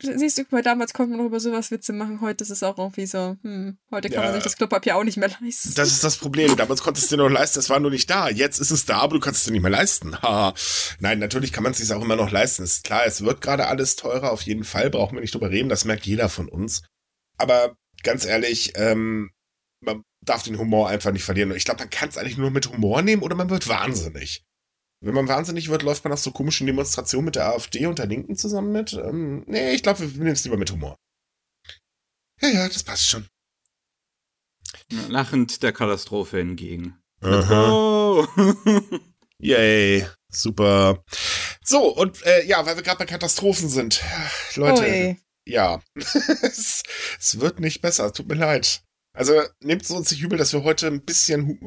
[0.00, 2.20] siehst du, bei damals konnte man noch über sowas Witze machen.
[2.20, 4.24] Heute ist es auch irgendwie so, hm, heute kann Ja.
[4.24, 5.72] man sich das Klopapier auch nicht mehr leisten.
[5.76, 6.56] Das ist das Problem.
[6.56, 8.28] Damals konntest du dir noch leisten, es war nur nicht da.
[8.28, 10.16] Jetzt ist es da, aber du kannst es dir nicht mehr leisten.
[10.98, 12.64] Nein, natürlich kann man es sich auch immer noch leisten.
[12.64, 15.68] Ist klar, es wird gerade alles teurer, auf jeden Fall, brauchen wir nicht drüber reden,
[15.68, 16.82] das merkt jeder von uns.
[17.38, 19.30] Aber ganz ehrlich, ähm,
[19.80, 21.50] man darf den Humor einfach nicht verlieren.
[21.50, 24.43] Und ich glaube, man kann es eigentlich nur mit Humor nehmen oder man wird wahnsinnig.
[25.04, 28.06] Wenn man wahnsinnig wird, läuft man auf so komischen Demonstrationen mit der AfD und der
[28.06, 28.94] Linken zusammen mit.
[28.94, 30.96] Ähm, nee, ich glaube, wir nehmen es lieber mit Humor.
[32.40, 33.26] Ja, ja, das passt schon.
[35.08, 36.98] Lachend der Katastrophe entgegen.
[37.20, 37.70] Aha.
[37.70, 38.26] Oh.
[39.38, 40.06] Yay.
[40.30, 41.04] Super.
[41.62, 44.02] So, und äh, ja, weil wir gerade bei Katastrophen sind.
[44.56, 45.18] Leute, Oh, ey.
[45.46, 45.80] ja.
[45.94, 46.82] es,
[47.18, 48.82] es wird nicht besser, tut mir leid.
[49.12, 51.58] Also nehmt es uns nicht übel, dass wir heute ein bisschen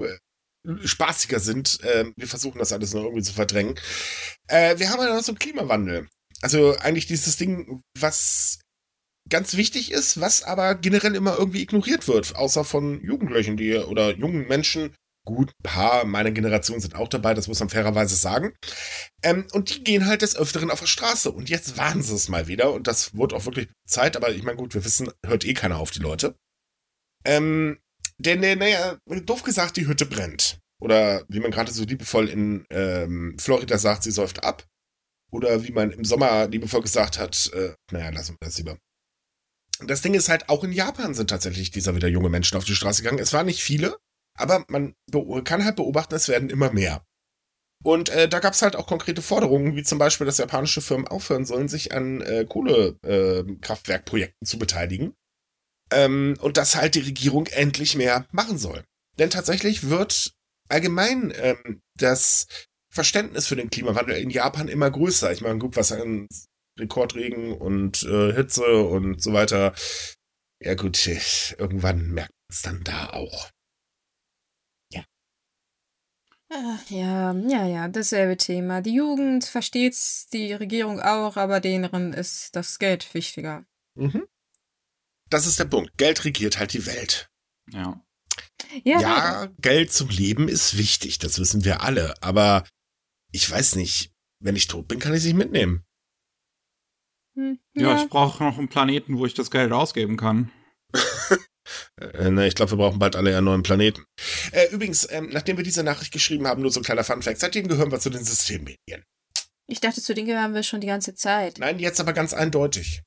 [0.83, 1.79] spaßiger sind.
[1.83, 3.75] Ähm, wir versuchen das alles noch irgendwie zu verdrängen.
[4.47, 6.07] Äh, wir haben ja noch so einen Klimawandel.
[6.41, 8.59] Also eigentlich dieses Ding, was
[9.29, 14.15] ganz wichtig ist, was aber generell immer irgendwie ignoriert wird, außer von Jugendlichen, die oder
[14.15, 14.95] jungen Menschen.
[15.25, 18.53] Gut, ein paar meiner Generation sind auch dabei, das muss man fairerweise sagen.
[19.23, 21.29] Ähm, und die gehen halt des Öfteren auf der Straße.
[21.29, 22.71] Und jetzt waren sie es mal wieder.
[22.71, 24.15] Und das wird auch wirklich Zeit.
[24.15, 26.37] Aber ich meine, gut, wir wissen, hört eh keiner auf die Leute.
[27.25, 27.77] Ähm,
[28.19, 30.59] denn, äh, naja, doof gesagt, die Hütte brennt.
[30.79, 34.65] Oder wie man gerade so liebevoll in ähm, Florida sagt, sie säuft ab.
[35.31, 38.77] Oder wie man im Sommer liebevoll gesagt hat, äh, naja, lassen wir das lieber.
[39.85, 42.75] Das Ding ist halt, auch in Japan sind tatsächlich dieser wieder junge Menschen auf die
[42.75, 43.21] Straße gegangen.
[43.21, 43.97] Es waren nicht viele,
[44.37, 44.95] aber man
[45.43, 47.03] kann halt beobachten, es werden immer mehr.
[47.83, 51.07] Und äh, da gab es halt auch konkrete Forderungen, wie zum Beispiel, dass japanische Firmen
[51.07, 55.13] aufhören sollen, sich an äh, Kohlekraftwerkprojekten Kraftwerkprojekten zu beteiligen.
[55.91, 58.83] Ähm, und dass halt die Regierung endlich mehr machen soll.
[59.19, 60.33] Denn tatsächlich wird
[60.69, 62.47] allgemein ähm, das
[62.89, 65.31] Verständnis für den Klimawandel in Japan immer größer.
[65.31, 66.27] Ich meine, gut, was an
[66.79, 69.73] Rekordregen und äh, Hitze und so weiter.
[70.59, 71.05] Ja gut,
[71.57, 73.51] irgendwann merkt man es dann da auch.
[76.49, 78.81] Ach, ja, ja, ja, dasselbe Thema.
[78.81, 83.65] Die Jugend versteht's, die Regierung auch, aber denen ist das Geld wichtiger.
[83.95, 84.25] Mhm.
[85.29, 85.97] Das ist der Punkt.
[85.97, 87.29] Geld regiert halt die Welt.
[87.71, 88.01] Ja.
[88.83, 92.15] Ja, Ja, Geld zum Leben ist wichtig, das wissen wir alle.
[92.21, 92.67] Aber
[93.31, 95.83] ich weiß nicht, wenn ich tot bin, kann ich es nicht mitnehmen.
[97.35, 100.51] Hm, Ja, ich brauche noch einen Planeten, wo ich das Geld ausgeben kann.
[101.99, 104.05] Äh, ne, ich glaube, wir brauchen bald alle einen neuen Planeten.
[104.53, 107.39] Äh, übrigens, ähm, nachdem wir diese Nachricht geschrieben haben, nur so ein kleiner Funfact.
[107.41, 109.03] Seitdem gehören wir zu den Systemmedien.
[109.67, 111.57] Ich dachte, zu denen gehören wir schon die ganze Zeit.
[111.59, 113.01] Nein, jetzt aber ganz eindeutig.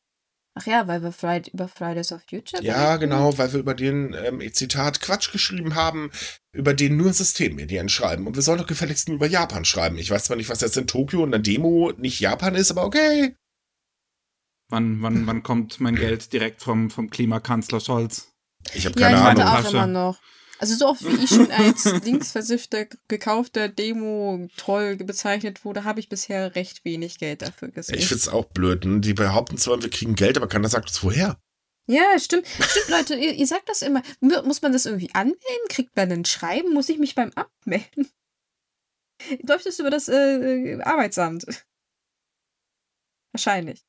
[0.60, 3.00] Ach ja, weil wir Friday, über Fridays of Future Ja, berichten?
[3.00, 6.10] genau, weil wir über den, ähm, Zitat, Quatsch geschrieben haben,
[6.52, 8.26] über den nur Systemmedien schreiben.
[8.26, 9.96] Und wir sollen doch gefälligst nur über Japan schreiben.
[9.96, 12.84] Ich weiß zwar nicht, was jetzt in Tokio und der Demo nicht Japan ist, aber
[12.84, 13.34] okay.
[14.68, 18.28] Wann, wann, wann kommt mein Geld direkt vom, vom Klimakanzler Scholz?
[18.74, 19.44] Ich habe Ja, keine ich Ahnung.
[19.66, 20.18] auch immer noch.
[20.60, 26.54] Also so oft wie ich schon als linksversiffter, gekaufter Demo-Troll bezeichnet wurde, habe ich bisher
[26.54, 27.98] recht wenig Geld dafür gesehen.
[27.98, 28.84] Ich find's auch blöd.
[28.84, 29.00] ne?
[29.00, 31.40] Die behaupten zwar, wir kriegen Geld, aber keiner sagt uns woher.
[31.86, 32.46] Ja, stimmt.
[32.46, 34.02] Stimmt, Leute, ihr, ihr sagt das immer.
[34.20, 35.38] Mu- Muss man das irgendwie anmelden?
[35.70, 36.74] Kriegt man ein Schreiben?
[36.74, 38.08] Muss ich mich beim Abmelden?
[39.42, 41.46] Läuft das über das äh, Arbeitsamt?
[43.32, 43.82] Wahrscheinlich.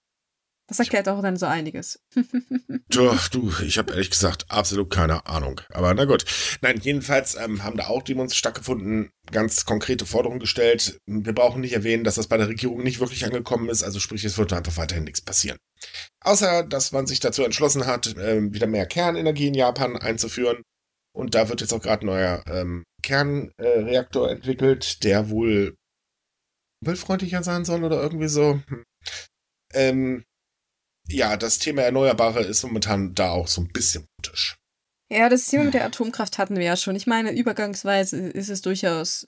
[0.71, 1.99] Das erklärt auch dann so einiges.
[2.89, 5.59] Tja, du, ich habe ehrlich gesagt absolut keine Ahnung.
[5.71, 6.23] Aber na gut.
[6.61, 10.97] Nein, jedenfalls ähm, haben da auch Demos stattgefunden, ganz konkrete Forderungen gestellt.
[11.05, 13.83] Wir brauchen nicht erwähnen, dass das bei der Regierung nicht wirklich angekommen ist.
[13.83, 15.57] Also sprich, es wird einfach weiterhin nichts passieren.
[16.21, 20.61] Außer, dass man sich dazu entschlossen hat, ähm, wieder mehr Kernenergie in Japan einzuführen.
[21.13, 25.75] Und da wird jetzt auch gerade ein neuer ähm, Kernreaktor äh, entwickelt, der wohl
[26.81, 28.61] umweltfreundlicher sein soll oder irgendwie so.
[28.67, 28.83] Hm.
[29.73, 30.23] Ähm,
[31.07, 34.57] ja, das Thema Erneuerbare ist momentan da auch so ein bisschen kritisch.
[35.11, 36.95] Ja, das Thema mit der Atomkraft hatten wir ja schon.
[36.95, 39.27] Ich meine, übergangsweise ist es durchaus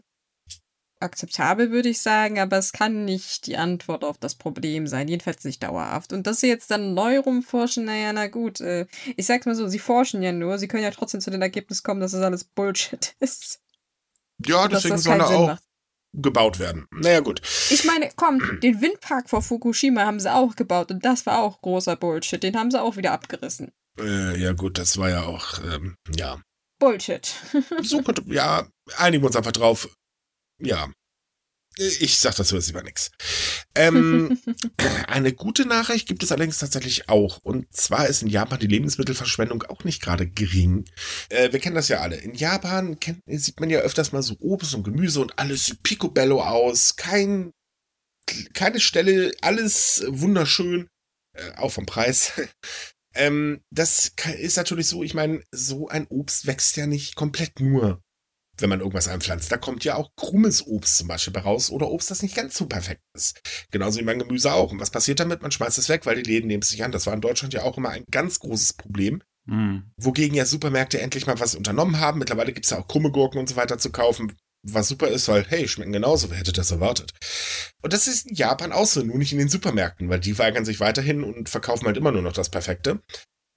[1.03, 5.43] akzeptabel, würde ich sagen, aber es kann nicht die Antwort auf das Problem sein, jedenfalls
[5.43, 6.13] nicht dauerhaft.
[6.13, 9.67] Und dass sie jetzt dann neu rumforschen, naja, na gut, äh, ich sag's mal so,
[9.67, 12.45] sie forschen ja nur, sie können ja trotzdem zu dem Ergebnis kommen, dass das alles
[12.45, 13.59] Bullshit ist.
[14.45, 15.63] Ja, Und deswegen das soll er auch macht.
[16.13, 16.85] Gebaut werden.
[16.91, 17.41] Naja, gut.
[17.69, 21.61] Ich meine, komm, den Windpark vor Fukushima haben sie auch gebaut und das war auch
[21.61, 22.41] großer Bullshit.
[22.41, 23.71] Den haben sie auch wieder abgerissen.
[23.99, 26.41] Äh, ja, gut, das war ja auch, ähm, ja.
[26.79, 27.33] Bullshit.
[27.81, 29.89] So könnte, ja, einigen wir uns einfach drauf.
[30.59, 30.89] Ja.
[31.77, 33.11] Ich sag dazu jetzt lieber nix.
[33.75, 34.39] Ähm,
[35.07, 37.39] eine gute Nachricht gibt es allerdings tatsächlich auch.
[37.39, 40.85] Und zwar ist in Japan die Lebensmittelverschwendung auch nicht gerade gering.
[41.29, 42.17] Äh, wir kennen das ja alle.
[42.17, 45.81] In Japan kennt, sieht man ja öfters mal so Obst und Gemüse und alles sieht
[45.81, 46.95] picobello aus.
[46.95, 47.51] Kein,
[48.53, 50.87] keine Stelle, alles wunderschön.
[51.35, 52.33] Äh, auch vom Preis.
[53.15, 57.99] ähm, das ist natürlich so, ich meine, so ein Obst wächst ja nicht komplett nur
[58.57, 59.51] wenn man irgendwas einpflanzt.
[59.51, 62.55] Da kommt ja auch krummes Obst zum Beispiel bei raus oder Obst, das nicht ganz
[62.55, 63.39] so perfekt ist.
[63.71, 64.71] Genauso wie beim Gemüse auch.
[64.71, 65.41] Und was passiert damit?
[65.41, 66.91] Man schmeißt es weg, weil die Läden nehmen es sich an.
[66.91, 69.21] Das war in Deutschland ja auch immer ein ganz großes Problem.
[69.47, 69.91] Hm.
[69.97, 72.19] Wogegen ja Supermärkte endlich mal was unternommen haben.
[72.19, 75.45] Mittlerweile gibt's ja auch krumme Gurken und so weiter zu kaufen, was super ist, weil,
[75.45, 77.13] hey, schmecken genauso, wer hätte das erwartet?
[77.81, 80.63] Und das ist in Japan auch so, nur nicht in den Supermärkten, weil die weigern
[80.63, 83.01] sich weiterhin und verkaufen halt immer nur noch das Perfekte.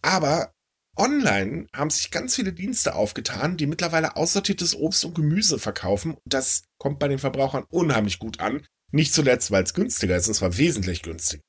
[0.03, 0.53] Aber
[0.97, 6.17] online haben sich ganz viele Dienste aufgetan, die mittlerweile aussortiertes Obst und Gemüse verkaufen.
[6.25, 8.65] Das kommt bei den Verbrauchern unheimlich gut an.
[8.93, 11.43] Nicht zuletzt, weil es günstiger ist, und zwar wesentlich günstiger.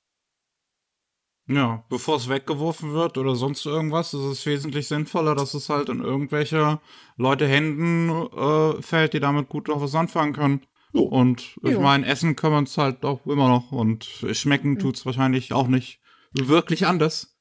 [1.50, 5.88] Ja, bevor es weggeworfen wird oder sonst irgendwas, ist es wesentlich sinnvoller, dass es halt
[5.88, 6.82] in irgendwelche
[7.16, 10.66] Leute Händen äh, fällt, die damit gut noch was anfangen können.
[10.92, 11.04] Jo.
[11.04, 11.80] Und ich Jo.
[11.82, 14.80] meine, essen können wir uns halt auch immer noch und schmecken Mhm.
[14.80, 16.02] tut's wahrscheinlich auch nicht
[16.34, 17.37] wirklich anders.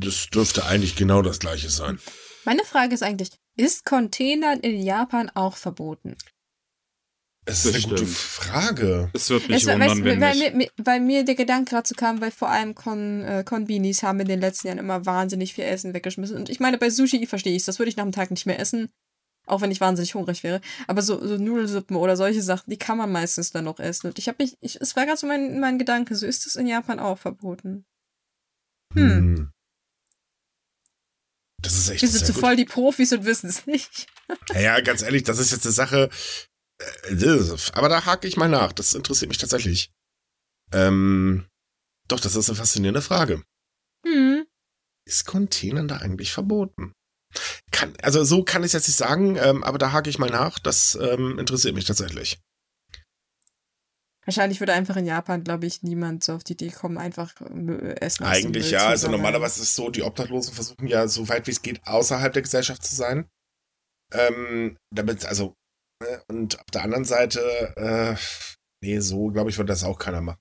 [0.00, 1.98] Das dürfte eigentlich genau das gleiche sein.
[2.44, 6.16] Meine Frage ist eigentlich, ist Containern in Japan auch verboten?
[7.48, 8.06] Es ist eine gute.
[8.06, 9.10] Frage.
[9.14, 10.54] Es wird mich Es wundern, wenn weil, nicht.
[10.54, 14.20] mir, weil mir der Gedanke gerade so kam, weil vor allem Kon, äh, Konbinis haben
[14.20, 16.36] in den letzten Jahren immer wahnsinnig viel Essen weggeschmissen.
[16.36, 18.60] Und ich meine, bei Sushi verstehe ich das würde ich nach dem Tag nicht mehr
[18.60, 18.90] essen.
[19.46, 20.60] Auch wenn ich wahnsinnig hungrig wäre.
[20.88, 24.08] Aber so, so Nudelsuppen oder solche Sachen, die kann man meistens dann noch essen.
[24.08, 26.54] Und ich habe mich, ich, es war gerade so mein, mein Gedanke, so ist es
[26.54, 27.86] in Japan auch verboten.
[28.98, 29.36] Hm.
[29.36, 29.52] Hm.
[31.60, 32.40] Das ist echt Wir sind gut.
[32.40, 34.06] voll die Profis und wissen es nicht.
[34.52, 36.10] Naja, ganz ehrlich, das ist jetzt eine Sache.
[37.08, 38.72] äh, Aber da hake ich mal nach.
[38.72, 39.90] Das interessiert mich tatsächlich.
[40.70, 41.46] Ähm,
[42.08, 43.42] doch, das ist eine faszinierende Frage.
[44.06, 44.46] Hm.
[45.06, 46.92] Ist Containern da eigentlich verboten?
[47.70, 50.30] Kann, also so kann ich es jetzt nicht sagen, ähm, aber da hake ich mal
[50.30, 50.58] nach.
[50.58, 52.38] Das ähm, interessiert mich tatsächlich.
[54.28, 57.94] Wahrscheinlich würde einfach in Japan, glaube ich, niemand so auf die Idee kommen, einfach äh,
[57.98, 58.86] Essen Eigentlich ja.
[58.86, 62.34] Also normalerweise ist es so, die Obdachlosen versuchen ja so weit wie es geht außerhalb
[62.34, 63.26] der Gesellschaft zu sein.
[64.12, 65.54] Ähm, damit, also,
[66.02, 67.40] ne, und auf der anderen Seite,
[67.76, 68.16] äh,
[68.84, 70.38] nee, so glaube ich, würde das auch keiner machen.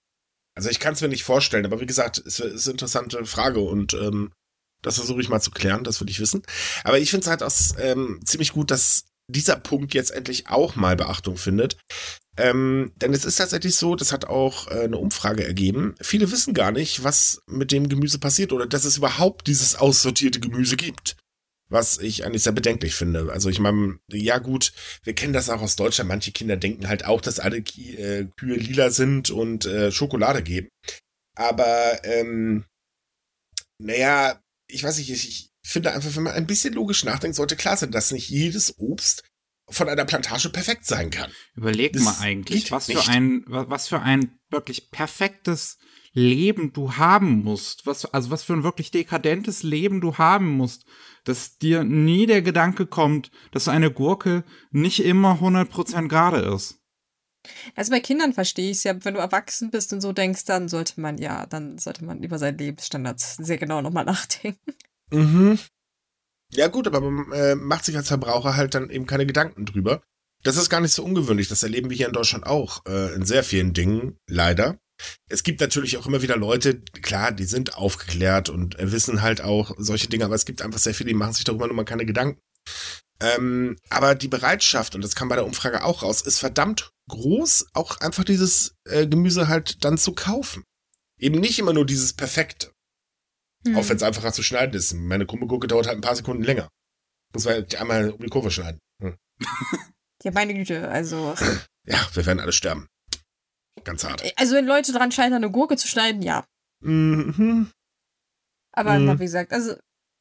[0.54, 3.62] Also ich kann es mir nicht vorstellen, aber wie gesagt, es ist eine interessante Frage
[3.62, 4.34] und ähm,
[4.82, 6.42] das versuche ich mal zu klären, das würde ich wissen.
[6.84, 10.76] Aber ich finde es halt auch ähm, ziemlich gut, dass dieser Punkt jetzt endlich auch
[10.76, 11.78] mal Beachtung findet.
[12.38, 15.96] Ähm, denn es ist tatsächlich so, das hat auch äh, eine Umfrage ergeben.
[16.02, 20.40] Viele wissen gar nicht, was mit dem Gemüse passiert oder dass es überhaupt dieses aussortierte
[20.40, 21.18] Gemüse gibt.
[21.70, 23.30] Was ich eigentlich sehr bedenklich finde.
[23.34, 24.72] Also ich meine, ja gut,
[25.04, 26.08] wir kennen das auch aus Deutschland.
[26.08, 30.44] Manche Kinder denken halt auch, dass alle Ki äh, Kühe lila sind und äh, Schokolade
[30.44, 30.70] geben.
[31.36, 32.66] Aber, ähm,
[33.80, 37.58] naja, ich weiß nicht, ich, ich finde einfach, wenn man ein bisschen logisch nachdenkt, sollte
[37.58, 39.24] klar sein, dass nicht jedes Obst
[39.70, 41.32] von einer Plantage perfekt sein kann.
[41.56, 43.04] Überleg Das mal eigentlich, was nicht.
[43.04, 45.78] für ein, wa- was für ein wirklich perfektes
[46.14, 50.86] Leben du haben musst, was, also was für ein wirklich dekadentes Leben du haben musst,
[51.26, 56.80] dass dir nie der Gedanke kommt, dass eine Gurke nicht immer 100% gerade ist.
[57.76, 60.68] Also bei Kindern verstehe ich es ja, wenn du erwachsen bist und so denkst, dann
[60.70, 64.74] sollte man ja, dann sollte man über seinen Lebensstandards sehr genau nochmal nachdenken.
[65.12, 65.60] Mhm.
[66.54, 70.02] Ja gut, aber man äh, macht sich als Verbraucher halt dann eben keine Gedanken drüber.
[70.44, 71.48] Das ist gar nicht so ungewöhnlich.
[71.48, 74.78] Das erleben wir hier in Deutschland auch äh, in sehr vielen Dingen, leider.
[75.30, 79.72] Es gibt natürlich auch immer wieder Leute, klar, die sind aufgeklärt und wissen halt auch
[79.78, 82.06] solche Dinge, aber es gibt einfach sehr viele, die machen sich darüber nur mal keine
[82.06, 82.40] Gedanken.
[83.20, 87.68] Ähm, aber die Bereitschaft, und das kam bei der Umfrage auch raus, ist verdammt groß,
[87.74, 90.64] auch einfach dieses äh, Gemüse halt dann zu kaufen.
[91.20, 92.72] Eben nicht immer nur dieses Perfekte.
[93.76, 93.90] Auch Hm.
[93.90, 94.94] wenn es einfacher zu schneiden ist.
[94.94, 96.70] Meine krumme Gurke dauert halt ein paar Sekunden länger.
[97.34, 98.80] Muss man halt einmal um die Kurve schneiden.
[99.02, 99.16] Hm.
[100.24, 101.36] Ja, meine Güte, also.
[101.90, 102.88] Ja, wir werden alle sterben.
[103.86, 104.22] Ganz hart.
[104.36, 106.44] Also wenn Leute daran scheitern, eine Gurke zu schneiden, ja.
[106.84, 107.70] Mhm.
[108.74, 109.20] Aber Mhm.
[109.20, 109.76] wie gesagt, also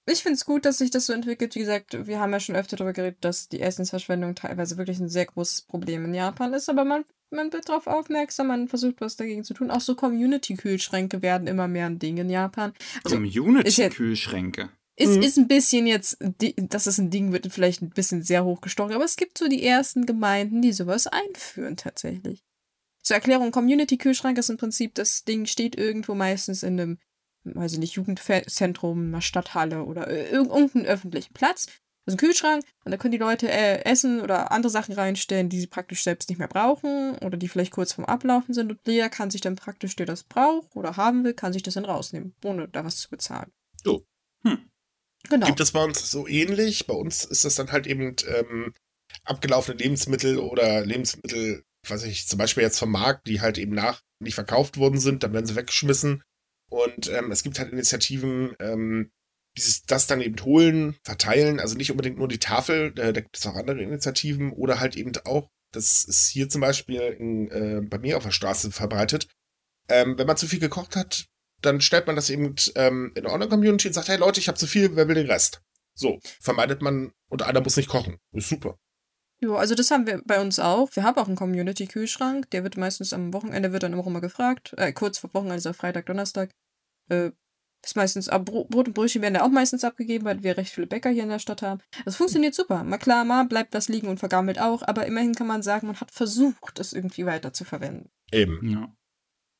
[0.09, 1.55] ich finde es gut, dass sich das so entwickelt.
[1.57, 5.09] Wie gesagt, wir haben ja schon öfter darüber geredet, dass die Essensverschwendung teilweise wirklich ein
[5.09, 9.17] sehr großes Problem in Japan ist, aber man, man wird darauf aufmerksam, man versucht was
[9.17, 9.71] dagegen zu tun.
[9.71, 12.73] Auch so Community-Kühlschränke werden immer mehr ein Ding in Japan.
[13.05, 14.71] Also Community-Kühlschränke.
[14.99, 15.23] Ist, Mhm.
[15.23, 16.17] ist ein bisschen jetzt,
[16.57, 19.63] dass es ein Ding wird, vielleicht ein bisschen sehr hochgestochen, aber es gibt so die
[19.63, 22.43] ersten Gemeinden, die sowas einführen tatsächlich.
[23.03, 26.99] Zur Erklärung, Community-Kühlschrank ist im Prinzip, das Ding steht irgendwo meistens in einem,
[27.45, 31.67] weiß ich nicht, Jugendzentrum, einer Stadthalle oder irg- irgendeinem öffentlichen Platz.
[32.07, 35.49] Das ist ein Kühlschrank und da können die Leute äh, Essen oder andere Sachen reinstellen,
[35.49, 38.79] die sie praktisch selbst nicht mehr brauchen oder die vielleicht kurz vorm Ablaufen sind und
[38.87, 41.85] jeder kann sich dann praktisch, der das braucht oder haben will, kann sich das dann
[41.85, 43.51] rausnehmen, ohne da was zu bezahlen.
[43.83, 44.07] So.
[44.45, 44.71] Hm.
[45.29, 45.47] Genau.
[45.47, 46.87] Gibt es bei uns so ähnlich?
[46.87, 48.73] Bei uns ist das dann halt eben ähm,
[49.25, 54.03] abgelaufene Lebensmittel oder Lebensmittel, weiß ich, zum Beispiel jetzt vom Markt, die halt eben nach
[54.21, 56.23] nicht verkauft worden sind, dann werden sie weggeschmissen.
[56.71, 59.11] Und ähm, es gibt halt Initiativen, ähm,
[59.57, 63.37] dieses, das dann eben holen, verteilen, also nicht unbedingt nur die Tafel, äh, da gibt
[63.37, 67.81] es auch andere Initiativen oder halt eben auch, das ist hier zum Beispiel in, äh,
[67.83, 69.29] bei mir auf der Straße verbreitet,
[69.89, 71.27] ähm, wenn man zu viel gekocht hat,
[71.63, 74.59] dann stellt man das eben ähm, in der Online-Community und sagt, hey Leute, ich habe
[74.59, 75.63] zu viel, wer will den Rest?
[75.95, 78.19] So, vermeidet man und einer muss nicht kochen.
[78.33, 78.79] Ist super.
[79.41, 80.95] Ja, also das haben wir bei uns auch.
[80.95, 82.51] Wir haben auch einen Community-Kühlschrank.
[82.51, 84.75] Der wird meistens am Wochenende, wird dann immer gefragt.
[84.77, 86.51] Äh, kurz vor Wochenende, also Freitag, Donnerstag.
[87.09, 87.31] Äh,
[87.87, 90.87] ist meistens, aber Brot und Brötchen werden da auch meistens abgegeben, weil wir recht viele
[90.87, 91.81] Bäcker hier in der Stadt haben.
[92.05, 92.85] Das funktioniert super.
[92.85, 96.01] Mal klar, mal bleibt das liegen und vergammelt auch, aber immerhin kann man sagen, man
[96.01, 98.11] hat versucht, es irgendwie weiter zu verwenden.
[98.33, 98.69] Eben.
[98.69, 98.93] Ja.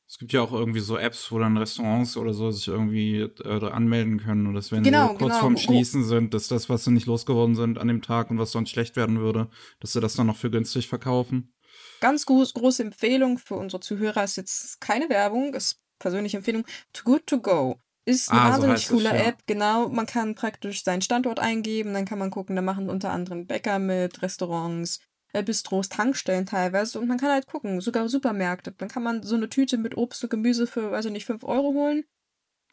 [0.09, 3.69] Es gibt ja auch irgendwie so Apps, wo dann Restaurants oder so sich irgendwie äh,
[3.69, 4.47] anmelden können.
[4.47, 5.39] Und dass wenn Genau, sie kurz genau.
[5.39, 8.51] vorm Schließen sind, dass das, was sie nicht losgeworden sind an dem Tag und was
[8.51, 9.49] sonst schlecht werden würde,
[9.81, 11.53] dass sie das dann noch für günstig verkaufen.
[11.99, 16.65] Ganz groß, große Empfehlung für unsere Zuhörer ist jetzt keine Werbung, ist persönliche Empfehlung.
[16.93, 19.15] Too Good To Go ist eine Ah, so wahnsinnig es, coole ja.
[19.27, 19.37] App.
[19.47, 23.45] Genau, man kann praktisch seinen Standort eingeben, dann kann man gucken, da machen unter anderem
[23.45, 24.99] Bäcker mit, Restaurants,
[25.33, 28.71] äh, Bistros, Tankstellen teilweise und man kann halt gucken, sogar Supermärkte.
[28.71, 31.43] Dann kann man so eine Tüte mit Obst und Gemüse für, weiß ich nicht, 5
[31.43, 32.05] Euro holen.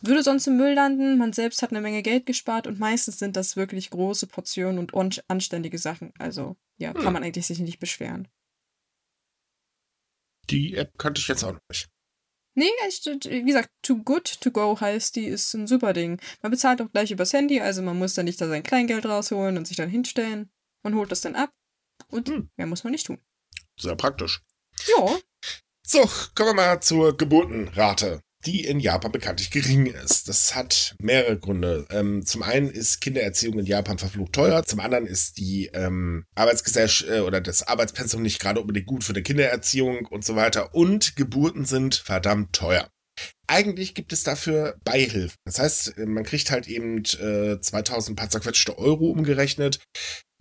[0.03, 3.37] Würde sonst im Müll landen, man selbst hat eine Menge Geld gespart und meistens sind
[3.37, 6.13] das wirklich große Portionen und anständige Sachen.
[6.19, 7.01] Also, ja, Hm.
[7.03, 8.29] kann man eigentlich sich nicht beschweren.
[10.51, 11.89] Die App kannte ich jetzt auch noch nicht.
[12.57, 16.21] Nee, echt, wie gesagt, Too Good To Go heißt die, ist ein super Ding.
[16.41, 19.57] Man bezahlt auch gleich übers Handy, also man muss dann nicht da sein Kleingeld rausholen
[19.57, 20.51] und sich dann hinstellen.
[20.85, 21.51] Man holt das dann ab
[22.09, 22.51] und Hm.
[22.57, 23.19] mehr muss man nicht tun.
[23.79, 24.43] Sehr praktisch.
[24.87, 25.19] Ja,
[25.87, 26.01] So,
[26.35, 30.29] kommen wir mal zur Geburtenrate, die in Japan bekanntlich gering ist.
[30.29, 31.87] Das hat mehrere Gründe.
[31.91, 34.65] Ähm, zum einen ist Kindererziehung in Japan verflucht teuer.
[34.65, 39.13] Zum anderen ist die ähm, Arbeitsgesellschaft äh, oder das Arbeitspensum nicht gerade unbedingt gut für
[39.13, 40.75] die Kindererziehung und so weiter.
[40.75, 42.89] Und Geburten sind verdammt teuer.
[43.47, 45.37] Eigentlich gibt es dafür Beihilfen.
[45.45, 49.81] Das heißt, äh, man kriegt halt eben äh, 2000 paar zerquetschte Euro umgerechnet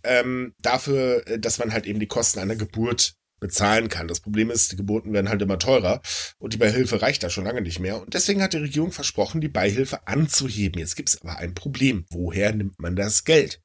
[0.04, 4.08] ähm, dafür, äh, dass man halt eben die Kosten einer Geburt bezahlen kann.
[4.08, 6.00] Das Problem ist, die Geburten werden halt immer teurer
[6.38, 8.00] und die Beihilfe reicht da schon lange nicht mehr.
[8.00, 10.78] Und deswegen hat die Regierung versprochen, die Beihilfe anzuheben.
[10.78, 12.06] Jetzt gibt es aber ein Problem.
[12.10, 13.60] Woher nimmt man das Geld?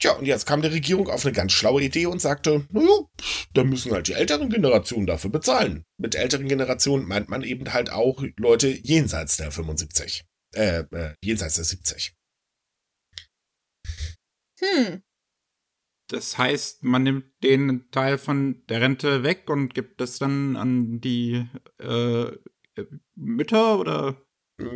[0.00, 3.04] Tja, und jetzt kam die Regierung auf eine ganz schlaue Idee und sagte, naja,
[3.52, 5.84] da müssen halt die älteren Generationen dafür bezahlen.
[5.98, 10.24] Mit älteren Generationen meint man eben halt auch Leute jenseits der 75.
[10.54, 12.14] Äh, äh jenseits der 70.
[14.60, 15.02] hm.
[16.10, 21.00] Das heißt, man nimmt den Teil von der Rente weg und gibt das dann an
[21.00, 21.46] die
[21.78, 22.26] äh,
[23.14, 24.20] Mütter oder?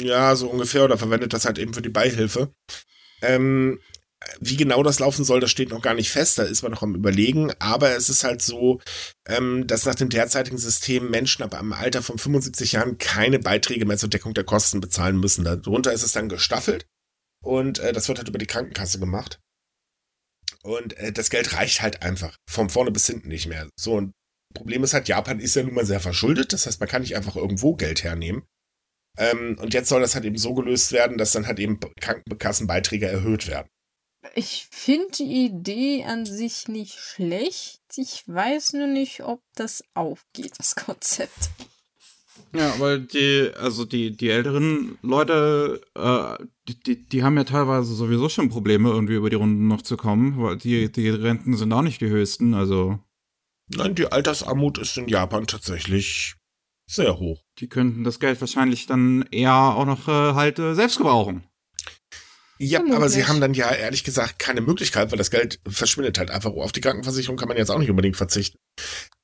[0.01, 2.55] Ja, so ungefähr, oder verwendet das halt eben für die Beihilfe.
[3.21, 3.81] Ähm,
[4.41, 6.83] wie genau das laufen soll, das steht noch gar nicht fest, da ist man noch
[6.83, 8.81] am überlegen, aber es ist halt so,
[9.27, 13.87] ähm, dass nach dem derzeitigen System Menschen ab einem Alter von 75 Jahren keine Beiträge
[13.87, 15.45] mehr zur Deckung der Kosten bezahlen müssen.
[15.45, 16.87] Darunter ist es dann gestaffelt
[17.43, 19.41] und äh, das wird halt über die Krankenkasse gemacht.
[20.65, 23.69] Und äh, das Geld reicht halt einfach von vorne bis hinten nicht mehr.
[23.79, 24.13] So, und
[24.55, 27.17] Problem ist halt, Japan ist ja nun mal sehr verschuldet, das heißt, man kann nicht
[27.17, 28.45] einfach irgendwo Geld hernehmen.
[29.19, 33.07] Ähm, und jetzt soll das halt eben so gelöst werden, dass dann halt eben Krankenkassenbeiträge
[33.07, 33.69] erhöht werden.
[34.35, 37.83] Ich finde die Idee an sich nicht schlecht.
[37.97, 41.51] Ich weiß nur nicht, ob das aufgeht, das Konzept.
[42.57, 47.95] Ja, weil die, also die, die älteren Leute, äh, die, die, die haben ja teilweise
[47.95, 51.73] sowieso schon Probleme, irgendwie über die Runden noch zu kommen, weil die, die Renten sind
[51.73, 52.99] auch nicht die höchsten, also
[53.69, 56.35] Nein, die Altersarmut ist in Japan tatsächlich
[56.87, 57.43] sehr hoch.
[57.59, 61.45] die könnten das Geld wahrscheinlich dann eher auch noch äh, halt äh, selbst gebrauchen.
[62.59, 62.97] Ja, Vermutlich.
[62.97, 66.53] aber sie haben dann ja ehrlich gesagt keine Möglichkeit, weil das Geld verschwindet halt einfach.
[66.53, 68.59] Auf die Krankenversicherung kann man jetzt auch nicht unbedingt verzichten.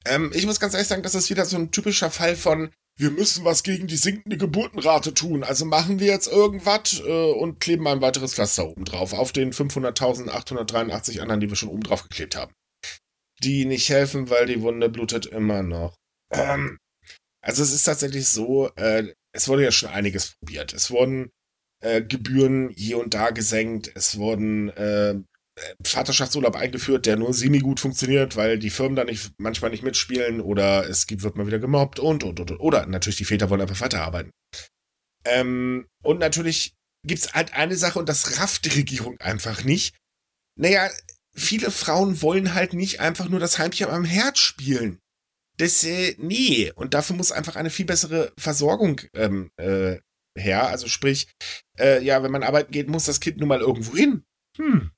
[0.04, 3.10] Ähm, ich muss ganz ehrlich sagen, das ist wieder so ein typischer Fall von, wir
[3.10, 5.42] müssen was gegen die sinkende Geburtenrate tun.
[5.42, 9.12] Also machen wir jetzt irgendwas äh, und kleben ein weiteres Pflaster oben drauf.
[9.12, 12.52] Auf den 500.883 anderen, die wir schon oben drauf geklebt haben.
[13.42, 15.94] Die nicht helfen, weil die Wunde blutet immer noch.
[16.30, 16.78] Ähm,
[17.42, 20.74] also es ist tatsächlich so, äh, es wurde ja schon einiges probiert.
[20.74, 21.30] Es wurden
[21.82, 23.90] äh, Gebühren hier und da gesenkt.
[23.94, 25.14] Es wurden äh,
[25.84, 30.88] Vaterschaftsurlaub eingeführt, der nur semi-gut funktioniert, weil die Firmen da nicht, manchmal nicht mitspielen oder
[30.88, 32.60] es gibt, wird mal wieder gemobbt und, und, und, und.
[32.60, 34.30] Oder natürlich die Väter wollen einfach weiterarbeiten.
[35.24, 36.74] Ähm, und natürlich
[37.06, 39.96] gibt's halt eine Sache und das rafft die Regierung einfach nicht.
[40.58, 40.90] Naja,
[41.34, 44.98] viele Frauen wollen halt nicht einfach nur das Heimchen am Herd spielen.
[45.56, 46.72] Das, äh, nee.
[46.74, 49.98] Und dafür muss einfach eine viel bessere Versorgung ähm, äh,
[50.38, 50.68] her.
[50.68, 51.30] Also sprich,
[51.78, 54.24] äh, ja, wenn man arbeiten geht, muss das Kind nun mal irgendwo hin.
[54.56, 54.90] Hm.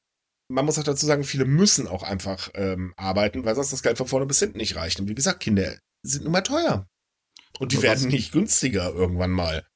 [0.52, 3.96] Man muss auch dazu sagen, viele müssen auch einfach ähm, arbeiten, weil sonst das Geld
[3.96, 5.00] von vorne bis hinten nicht reicht.
[5.00, 6.86] Und wie gesagt, Kinder sind nun mal teuer.
[7.58, 9.66] Und die Aber werden nicht günstiger irgendwann mal.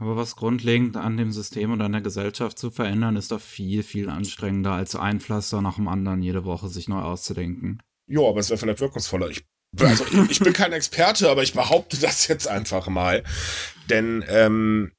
[0.00, 3.84] Aber was grundlegend an dem System und an der Gesellschaft zu verändern, ist doch viel,
[3.84, 7.80] viel anstrengender, als ein Pflaster nach dem anderen jede Woche sich neu auszudenken.
[8.08, 9.30] Ja, aber es wäre vielleicht wirkungsvoller.
[9.30, 9.44] Ich,
[9.78, 13.22] also, ich, ich bin kein Experte, aber ich behaupte das jetzt einfach mal.
[13.88, 14.90] Denn ähm,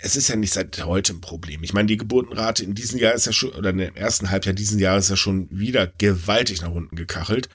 [0.00, 1.62] es ist ja nicht seit heute ein Problem.
[1.64, 4.78] Ich meine, die Geburtenrate in diesem Jahr ist ja schon, oder im ersten Halbjahr diesen
[4.78, 7.48] Jahres ist ja schon wieder gewaltig nach unten gekachelt.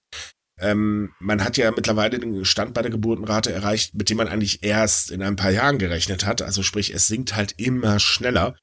[0.60, 4.64] Ähm, man hat ja mittlerweile den Stand bei der Geburtenrate erreicht, mit dem man eigentlich
[4.64, 6.42] erst in ein paar Jahren gerechnet hat.
[6.42, 8.56] Also sprich, es sinkt halt immer schneller.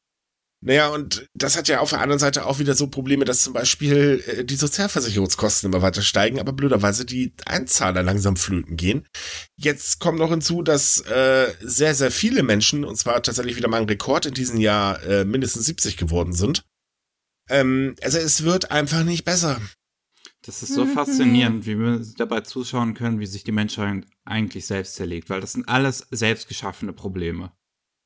[0.62, 3.54] Naja, und das hat ja auf der anderen Seite auch wieder so Probleme, dass zum
[3.54, 9.06] Beispiel äh, die Sozialversicherungskosten immer weiter steigen, aber blöderweise die Einzahler langsam flöten gehen.
[9.56, 13.80] Jetzt kommt noch hinzu, dass äh, sehr, sehr viele Menschen, und zwar tatsächlich wieder mal
[13.80, 16.62] ein Rekord in diesem Jahr, äh, mindestens 70 geworden sind.
[17.48, 19.62] Ähm, also es wird einfach nicht besser.
[20.42, 24.94] Das ist so faszinierend, wie wir dabei zuschauen können, wie sich die Menschheit eigentlich selbst
[24.94, 27.52] zerlegt, weil das sind alles selbstgeschaffene Probleme.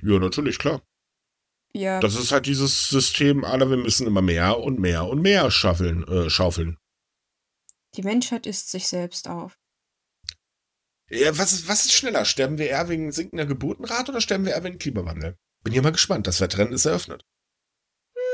[0.03, 0.83] Ja, natürlich, klar.
[1.77, 1.99] Ja.
[2.01, 6.07] Das ist halt dieses System, alle, wir müssen immer mehr und mehr und mehr schaffeln,
[6.07, 6.79] äh, schaufeln.
[7.97, 9.59] Die Menschheit isst sich selbst auf.
[11.11, 12.25] Ja, was ist, was ist schneller?
[12.25, 15.37] Sterben wir eher wegen sinkender Geburtenrate oder sterben wir eher wegen Klimawandel?
[15.63, 16.27] Bin hier mal gespannt.
[16.27, 17.25] Das Wettrennen ist eröffnet.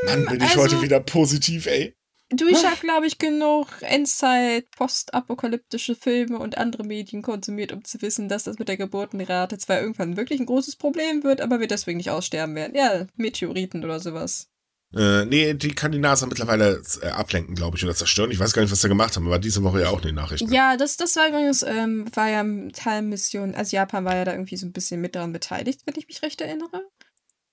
[0.05, 1.97] Mann, bin ich also- heute wieder positiv, ey.
[2.33, 8.01] Du, ich habe, glaube ich, genug Endzeit, postapokalyptische Filme und andere Medien konsumiert, um zu
[8.03, 11.67] wissen, dass das mit der Geburtenrate zwar irgendwann wirklich ein großes Problem wird, aber wir
[11.67, 12.77] deswegen nicht aussterben werden.
[12.77, 14.49] Ja, Meteoriten oder sowas.
[14.95, 18.31] Äh, nee, die kann die NASA mittlerweile äh, ablenken, glaube ich, oder zerstören.
[18.31, 20.15] Ich weiß gar nicht, was sie gemacht haben, aber diese Woche ja auch in den
[20.17, 20.53] Nachrichten.
[20.53, 24.57] Ja, das, das war übrigens, ähm, war ja Teilmission, also Japan war ja da irgendwie
[24.57, 26.83] so ein bisschen mit daran beteiligt, wenn ich mich recht erinnere.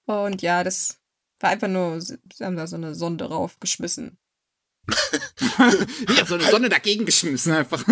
[0.06, 1.00] Und ja, das
[1.40, 4.18] war einfach nur, sie haben da so eine Sonde raufgeschmissen.
[6.10, 7.86] ich hab so eine Sonne dagegen geschmissen einfach.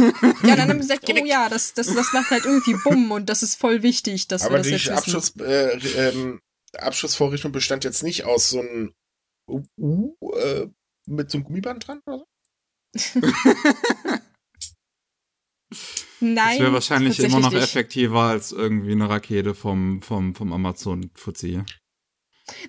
[0.43, 3.27] Ja, dann haben sie gesagt, oh ja, das, das, das macht halt irgendwie Bumm und
[3.27, 4.97] das ist voll wichtig, dass wir aber das die jetzt wissen.
[4.97, 6.39] Abschuss, äh, ähm,
[6.77, 8.93] Abschussvorrichtung bestand jetzt nicht aus so einem
[9.49, 10.69] uh, uh, äh,
[11.07, 12.25] mit so einem Gummiband dran oder so?
[16.21, 16.57] Nein.
[16.57, 21.63] Das wäre wahrscheinlich immer noch effektiver als irgendwie eine Rakete vom, vom, vom Amazon-Fuzzi.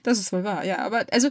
[0.02, 0.78] Das ist wohl wahr, ja.
[0.78, 1.28] Aber also,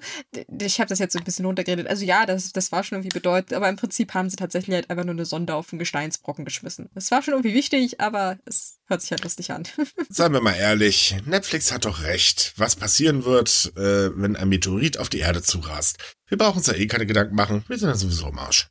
[0.60, 1.88] ich habe das jetzt so ein bisschen runtergeredet.
[1.88, 4.90] Also ja, das, das war schon irgendwie bedeutend, aber im Prinzip haben sie tatsächlich halt
[4.90, 6.90] einfach nur eine Sonde auf einen Gesteinsbrocken geschmissen.
[6.94, 9.64] Das war schon irgendwie wichtig, aber es hört sich halt lustig an.
[10.10, 12.54] Seien wir mal ehrlich, Netflix hat doch recht.
[12.58, 15.98] Was passieren wird, äh, wenn ein Meteorit auf die Erde zurast?
[16.28, 17.64] Wir brauchen uns ja eh keine Gedanken machen.
[17.68, 18.70] Wir sind ja sowieso im Arsch.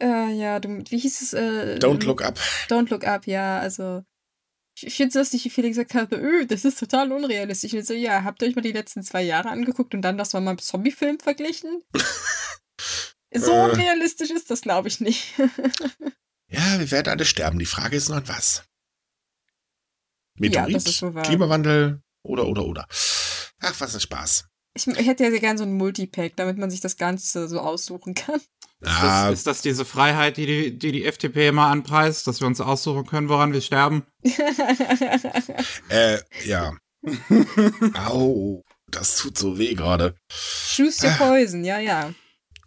[0.00, 1.32] äh, ja, du, wie hieß es?
[1.32, 2.38] Äh, Don't look up.
[2.68, 4.02] Don't look up, ja, also.
[4.82, 7.74] Ich, finde es lustig, wie viele gesagt haben, öh, das ist total unrealistisch.
[7.74, 10.32] Und so, ja, habt ihr euch mal die letzten zwei Jahre angeguckt und dann das
[10.32, 11.82] mal mit Zombie-Film verglichen?
[13.34, 13.64] so Äh.
[13.70, 15.34] unrealistisch ist das, glaube ich, nicht.
[16.52, 17.60] Ja, wir werden alle sterben.
[17.60, 18.64] Die Frage ist nur an was.
[20.40, 21.22] Ja, Meteorit, wohl wahr.
[21.22, 22.86] Klimawandel oder, oder, oder.
[23.60, 24.48] Ach, was ein Spaß.
[24.74, 27.60] Ich, ich hätte ja sehr gern so ein Multipack, damit man sich das Ganze so
[27.60, 28.36] aussuchen kann.
[28.36, 28.48] Ist,
[28.88, 32.46] Ah, das, ist das diese Freiheit, die die, die die FDP immer anpreist, dass wir
[32.46, 34.04] uns aussuchen können, woran wir sterben?
[35.88, 36.72] äh, ja.
[38.06, 40.14] Au, das tut so weh gerade.
[40.30, 42.14] Choose your poison, ja, ja.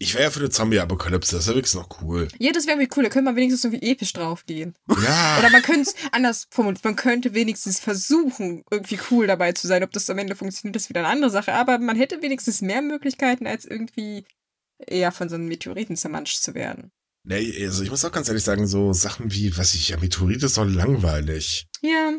[0.04, 2.28] Ich wäre ja für eine Zombie-Apokalypse, das wäre wirklich noch cool.
[2.38, 4.76] Ja, das wäre irgendwie cool, da könnte man wenigstens irgendwie episch draufgehen.
[5.04, 9.68] Ja, Oder man könnte es anders formuliert, man könnte wenigstens versuchen, irgendwie cool dabei zu
[9.68, 9.84] sein.
[9.84, 11.54] Ob das am Ende funktioniert, ist wieder eine andere Sache.
[11.54, 14.26] Aber man hätte wenigstens mehr Möglichkeiten, als irgendwie
[14.86, 16.92] eher von so einem Meteoriten zermanscht zu werden.
[17.24, 20.44] nee, also ich muss auch ganz ehrlich sagen, so Sachen wie, was ich, ja, Meteorit
[20.44, 21.68] ist doch langweilig.
[21.82, 22.12] Ja,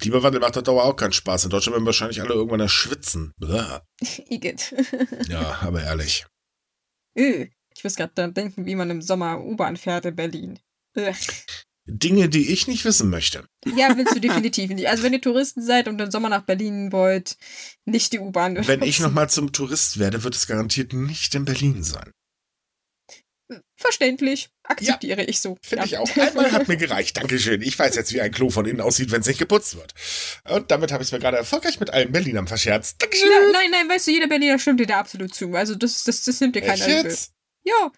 [0.00, 1.44] Klimawandel macht auf Dauer auch keinen Spaß.
[1.44, 3.32] In Deutschland werden wahrscheinlich alle irgendwann erschwitzen.
[4.28, 4.74] Igitt.
[5.28, 6.26] Ja, aber ehrlich.
[7.16, 10.58] Öh, ich muss gerade dran denken, wie man im Sommer U-Bahn fährt in Berlin.
[10.96, 11.14] Ugh.
[11.86, 13.46] Dinge, die ich nicht wissen möchte.
[13.64, 14.88] Ja, willst du definitiv nicht.
[14.88, 17.36] Also wenn ihr Touristen seid und im Sommer nach Berlin wollt,
[17.84, 18.56] nicht die U-Bahn.
[18.66, 22.12] Wenn ich nochmal zum Tourist werde, wird es garantiert nicht in Berlin sein.
[23.80, 24.50] Verständlich.
[24.62, 25.56] Akzeptiere ich so.
[25.62, 25.86] Finde ja.
[25.86, 26.16] ich auch.
[26.16, 27.16] Einmal hat mir gereicht.
[27.16, 27.62] Dankeschön.
[27.62, 29.94] Ich weiß jetzt, wie ein Klo von innen aussieht, wenn es nicht geputzt wird.
[30.50, 33.00] Und damit habe ich es mir gerade erfolgreich mit allen Berlinern verscherzt.
[33.00, 33.30] Dankeschön.
[33.30, 35.54] Ja, nein, nein, weißt du, jeder Berliner stimmt dir da absolut zu.
[35.54, 37.04] Also das, das, das nimmt dir keiner übel.
[37.04, 37.32] jetzt?
[37.64, 37.90] Ja,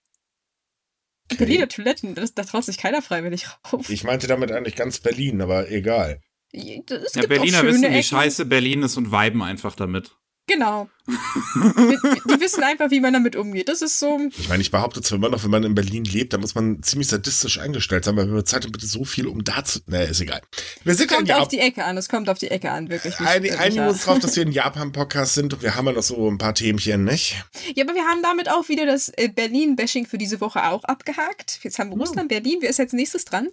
[1.32, 1.44] Okay.
[1.46, 3.88] Berliner Toiletten, das, da traut sich keiner freiwillig rauf.
[3.88, 6.20] Ich meinte damit eigentlich ganz Berlin, aber egal.
[6.52, 8.02] Es Ja, Berliner wissen, wie Ecken.
[8.02, 10.14] scheiße Berlin ist und viben einfach damit.
[10.52, 10.88] Genau.
[11.06, 11.98] die,
[12.28, 13.68] die wissen einfach, wie man damit umgeht.
[13.68, 14.20] Das ist so.
[14.38, 16.82] Ich meine, ich behaupte zwar immer noch, wenn man in Berlin lebt, da muss man
[16.82, 19.80] ziemlich sadistisch eingestellt sein, weil wir Zeit haben bitte so viel, um da zu.
[19.86, 20.42] Ne, ist egal.
[20.84, 23.18] Wir sind Kommt ja auf die Ecke an, es kommt auf die Ecke an, wirklich.
[23.18, 23.88] Einigen ja.
[23.88, 26.54] uns drauf, dass wir ein Japan-Podcast sind und wir haben ja noch so ein paar
[26.54, 27.44] Themchen, nicht?
[27.74, 31.60] ja, aber wir haben damit auch wieder das äh, Berlin-Bashing für diese Woche auch abgehakt.
[31.62, 32.58] Jetzt haben wir Russland, Berlin.
[32.60, 33.48] Wer ist als nächstes dran?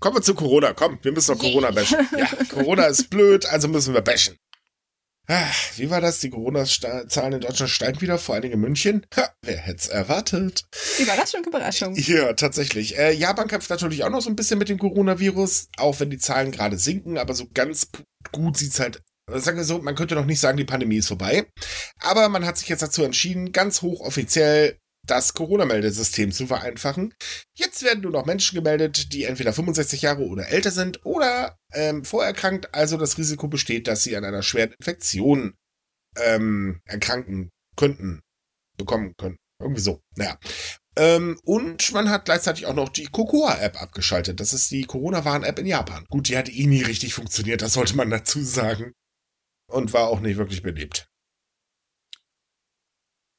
[0.00, 0.74] Kommen wir zu Corona.
[0.74, 2.06] Komm, wir müssen noch Corona bashen.
[2.16, 4.36] Ja, Corona ist blöd, also müssen wir bashen.
[5.26, 6.20] Ah, Wie war das?
[6.20, 9.06] Die Corona-Zahlen in Deutschland steigen wieder, vor allen Dingen in München.
[9.16, 10.64] Ha, wer hätte es erwartet?
[10.98, 11.94] Überraschung, Überraschung.
[11.96, 12.98] Ja, tatsächlich.
[12.98, 16.18] Äh, Japan kämpft natürlich auch noch so ein bisschen mit dem Coronavirus, auch wenn die
[16.18, 17.88] Zahlen gerade sinken, aber so ganz
[18.32, 21.46] gut sieht's halt sagen wir so, man könnte noch nicht sagen, die Pandemie ist vorbei.
[22.00, 24.76] Aber man hat sich jetzt dazu entschieden, ganz hochoffiziell
[25.06, 27.14] das Corona-Meldesystem zu vereinfachen.
[27.54, 32.04] Jetzt werden nur noch Menschen gemeldet, die entweder 65 Jahre oder älter sind oder ähm,
[32.04, 35.54] vorerkrankt, also das Risiko besteht, dass sie an einer schweren Infektion
[36.16, 38.20] ähm, erkranken könnten,
[38.76, 39.36] bekommen können.
[39.60, 40.00] Irgendwie so.
[40.16, 40.38] Naja.
[40.96, 44.40] Ähm, und man hat gleichzeitig auch noch die Cocoa-App abgeschaltet.
[44.40, 46.04] Das ist die Corona-Warn-App in Japan.
[46.08, 48.92] Gut, die hat eh nie richtig funktioniert, das sollte man dazu sagen.
[49.66, 51.08] Und war auch nicht wirklich belebt.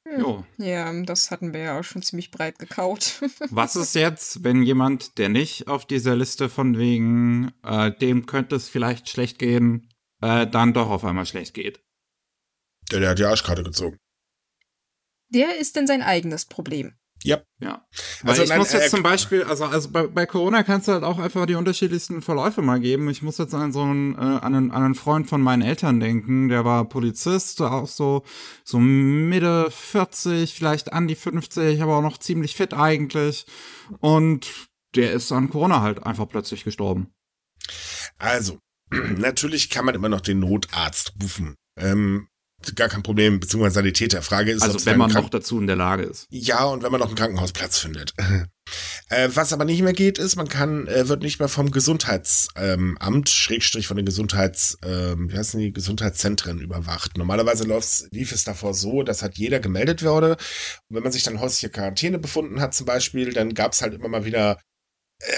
[0.07, 0.19] Hm.
[0.19, 0.45] Jo.
[0.57, 3.21] Ja, das hatten wir ja auch schon ziemlich breit gekaut.
[3.49, 8.55] Was ist jetzt, wenn jemand, der nicht auf dieser Liste von wegen, äh, dem könnte
[8.55, 9.89] es vielleicht schlecht gehen,
[10.21, 11.83] äh, dann doch auf einmal schlecht geht?
[12.91, 13.97] Der, der hat die Arschkarte gezogen.
[15.29, 16.95] Der ist denn sein eigenes Problem.
[17.24, 17.41] Ja.
[18.22, 20.88] Weil Also ich nein, muss jetzt äh, zum Beispiel, also, also bei, bei Corona kannst
[20.88, 23.09] du halt auch einfach die unterschiedlichsten Verläufe mal geben.
[23.09, 25.99] Ich muss jetzt an so einen, äh, an einen, an einen Freund von meinen Eltern
[25.99, 28.24] denken, der war Polizist, auch so,
[28.63, 33.45] so Mitte 40, vielleicht an die 50, aber auch noch ziemlich fit eigentlich.
[33.99, 34.47] Und
[34.95, 37.11] der ist an Corona halt einfach plötzlich gestorben.
[38.18, 38.59] Also,
[38.91, 41.55] natürlich kann man immer noch den Notarzt rufen.
[41.78, 42.28] Ähm,
[42.76, 44.22] gar kein Problem, beziehungsweise Sanitäter.
[44.22, 46.28] Frage ist, Also es wenn man noch dazu in der Lage ist.
[46.30, 48.13] Ja, und wenn man noch einen Krankenhausplatz findet.
[49.09, 52.51] äh, was aber nicht mehr geht, ist, man kann, äh, wird nicht mehr vom Gesundheitsamt,
[52.57, 57.18] ähm, Schrägstrich von den Gesundheits, ähm, wie heißen die, Gesundheitszentren überwacht.
[57.18, 57.66] Normalerweise
[58.11, 60.32] lief es davor so, dass halt jeder gemeldet wurde.
[60.89, 64.07] Und wenn man sich dann häusliche Quarantäne befunden hat zum Beispiel, dann gab's halt immer
[64.07, 64.57] mal wieder äh,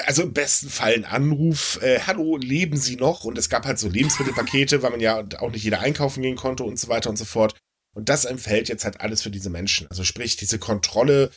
[0.05, 3.23] also im besten Fall ein Anruf, äh, hallo, leben Sie noch?
[3.23, 6.63] Und es gab halt so Lebensmittelpakete, weil man ja auch nicht jeder einkaufen gehen konnte
[6.63, 7.55] und so weiter und so fort.
[7.95, 9.87] Und das empfällt jetzt halt alles für diese Menschen.
[9.89, 11.31] Also sprich, diese Kontrolle,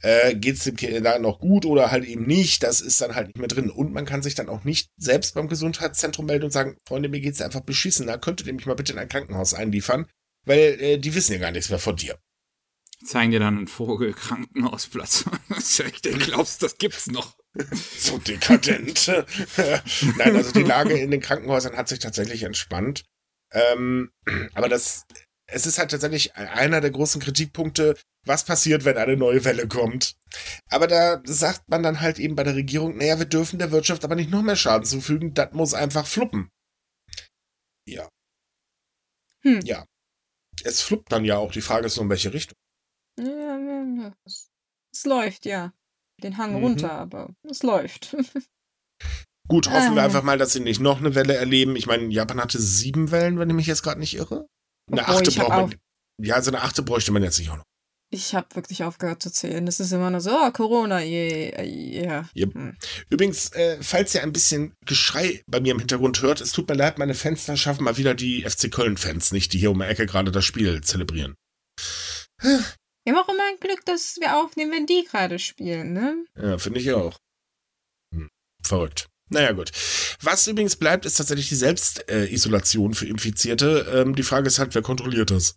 [0.00, 3.14] äh, geht es dem Kind da noch gut oder halt eben nicht, das ist dann
[3.14, 3.70] halt nicht mehr drin.
[3.70, 7.20] Und man kann sich dann auch nicht selbst beim Gesundheitszentrum melden und sagen, Freunde, mir
[7.20, 10.06] geht's einfach beschissen, da könntet ihr mich mal bitte in ein Krankenhaus einliefern,
[10.44, 12.18] weil äh, die wissen ja gar nichts mehr von dir.
[13.04, 15.24] Zeigen dir dann einen Vogel-Krankenhausplatz.
[15.58, 17.34] ich glaubst, das gibt's noch.
[17.98, 19.06] So dekadent.
[20.18, 23.04] Nein, also die Lage in den Krankenhäusern hat sich tatsächlich entspannt.
[23.52, 24.10] Ähm,
[24.54, 25.06] aber das,
[25.46, 27.96] es ist halt tatsächlich einer der großen Kritikpunkte,
[28.26, 30.16] was passiert, wenn eine neue Welle kommt.
[30.68, 34.04] Aber da sagt man dann halt eben bei der Regierung, naja, wir dürfen der Wirtschaft
[34.04, 36.50] aber nicht noch mehr Schaden zufügen, das muss einfach fluppen.
[37.86, 38.08] Ja.
[39.42, 39.60] Hm.
[39.64, 39.84] Ja.
[40.62, 42.56] Es fluppt dann ja auch, die Frage ist nur, in welche Richtung.
[43.18, 45.72] Ja, es läuft, ja.
[46.22, 46.64] Den Hang Mhm.
[46.64, 48.16] runter, aber es läuft.
[49.48, 50.06] Gut, hoffen wir Ah.
[50.06, 51.76] einfach mal, dass sie nicht noch eine Welle erleben.
[51.76, 54.46] Ich meine, Japan hatte sieben Wellen, wenn ich mich jetzt gerade nicht irre.
[54.90, 55.74] Eine Obwohl, achte braucht man.
[56.22, 57.64] Ja, so eine achte bräuchte man jetzt nicht auch noch.
[58.12, 59.66] Ich habe wirklich aufgehört zu zählen.
[59.66, 62.28] Das ist immer nur so, oh, Corona, yeah, yeah.
[62.36, 62.54] Yep.
[62.54, 62.76] Hm.
[63.10, 66.76] Übrigens, äh, falls ihr ein bisschen Geschrei bei mir im Hintergrund hört, es tut mir
[66.76, 70.06] leid, meine Fenster schaffen mal wieder die FC Köln-Fans nicht, die hier um die Ecke
[70.06, 71.34] gerade das Spiel zelebrieren.
[73.04, 76.24] Wir haben auch immer ein Glück, dass wir aufnehmen, wenn die gerade spielen, ne?
[76.36, 77.18] Ja, finde ich auch.
[78.14, 78.30] Hm,
[78.62, 79.08] verrückt.
[79.30, 79.70] Naja, gut.
[80.22, 83.90] Was übrigens bleibt, ist tatsächlich die Selbstisolation äh, für Infizierte.
[83.94, 85.56] Ähm, die Frage ist halt, wer kontrolliert das?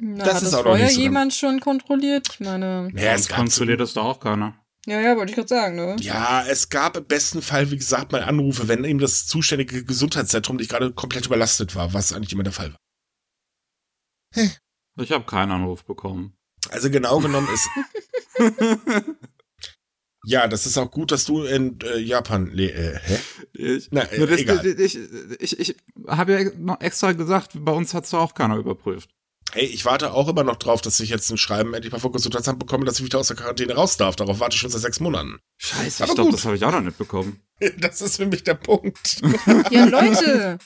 [0.00, 2.28] Na, Das hat ist das auch noch vorher nicht so jemand schon kontrolliert?
[2.32, 4.60] Ich meine, Naja, es kontrolliert das doch auch keiner.
[4.86, 5.96] ja, ja, wollte ich gerade sagen, ne?
[6.00, 10.56] Ja, es gab im besten Fall, wie gesagt, mal Anrufe, wenn eben das zuständige Gesundheitszentrum
[10.56, 12.72] nicht gerade komplett überlastet war, was eigentlich immer der Fall
[14.34, 14.48] war.
[14.98, 16.34] Ich habe keinen Anruf bekommen.
[16.70, 17.68] Also genau genommen ist,
[20.24, 23.18] ja, das ist auch gut, dass du in äh, Japan, le äh, hä?
[23.52, 24.66] Ich, Na, äh, das, egal.
[24.66, 24.98] ich,
[25.38, 25.76] ich, ich
[26.06, 29.10] habe ja noch extra gesagt, bei uns hat's doch auch keiner überprüft.
[29.52, 32.12] Hey, ich warte auch immer noch drauf, dass ich jetzt ein Schreiben endlich mal vom
[32.12, 34.14] Gesundheitsamt bekomme, dass ich wieder aus der Quarantäne raus darf.
[34.14, 35.38] Darauf warte ich schon seit sechs Monaten.
[35.56, 36.38] Scheiße, Aber ich glaube, gut.
[36.38, 37.40] das habe ich auch noch nicht bekommen.
[37.78, 39.20] Das ist für mich der Punkt.
[39.70, 40.58] Ja, Leute!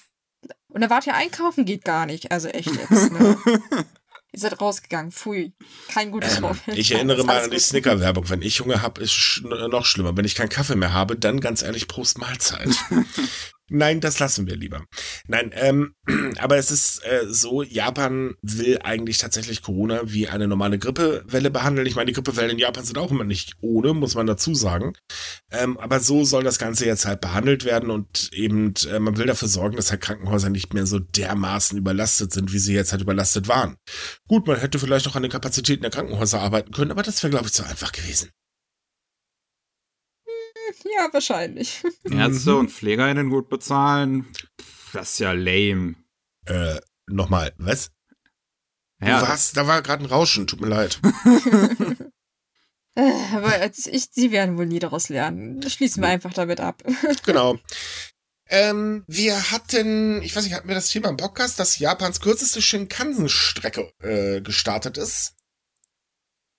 [0.68, 2.30] Und da wart ihr einkaufen, geht gar nicht.
[2.32, 3.38] Also echt jetzt, ne?
[4.32, 5.12] Ihr seid rausgegangen.
[5.12, 5.52] Pfui.
[5.88, 6.78] Kein gutes Ähm, Vorbild.
[6.78, 7.58] ich erinnere mal an die.
[7.58, 8.30] Snicker-Werbung.
[8.30, 10.16] Wenn ich Hunger habe, ist sch noch schlimmer.
[10.16, 12.70] Wenn ich keinen Kaffee mehr habe, dann ganz ehrlich, Prost Mahlzeit.
[13.72, 14.84] Nein, das lassen wir lieber.
[15.26, 15.94] Nein, ähm,
[16.38, 21.86] aber es ist äh, so, Japan will eigentlich tatsächlich Corona wie eine normale Grippewelle behandeln.
[21.86, 24.92] Ich meine, die Grippewellen in Japan sind auch immer nicht ohne, muss man dazu sagen.
[25.50, 29.26] Ähm, aber so soll das Ganze jetzt halt behandelt werden und eben, äh, man will
[29.26, 33.00] dafür sorgen, dass halt Krankenhäuser nicht mehr so dermaßen überlastet sind, wie sie jetzt halt
[33.00, 33.76] überlastet waren.
[34.28, 37.30] Gut, man hätte vielleicht noch an den Kapazitäten der Krankenhäuser arbeiten können, aber das wäre,
[37.30, 38.28] glaube ich, zu einfach gewesen.
[40.96, 41.82] Ja, wahrscheinlich.
[42.04, 44.26] Ärzte und PflegerInnen gut bezahlen,
[44.92, 45.96] das ist ja lame.
[46.46, 47.90] Äh, nochmal, was?
[49.00, 51.00] Ja, du warst, da war gerade ein Rauschen, tut mir leid.
[52.94, 55.62] Äh, Aber ich, sie werden wohl nie daraus lernen.
[55.66, 56.82] Schließen wir einfach damit ab.
[57.24, 57.58] genau.
[58.48, 62.60] Ähm, wir hatten, ich weiß nicht, hatten wir das Thema im Podcast, dass Japans kürzeste
[62.60, 65.36] Shinkansen-Strecke äh, gestartet ist.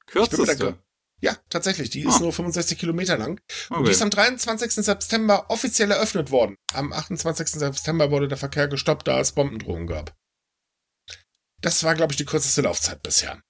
[0.08, 0.80] Kürzeste?
[1.24, 1.90] Ja, tatsächlich.
[1.90, 2.20] Die ist Ah.
[2.20, 3.40] nur 65 Kilometer lang.
[3.70, 3.86] Und Okay.
[3.86, 4.84] die ist am 23.
[4.84, 6.58] September offiziell eröffnet worden.
[6.74, 7.48] Am 28.
[7.60, 10.14] September wurde der Verkehr gestoppt, da es Bombendrohungen gab.
[11.62, 13.42] Das war, glaube ich, die kürzeste Laufzeit bisher.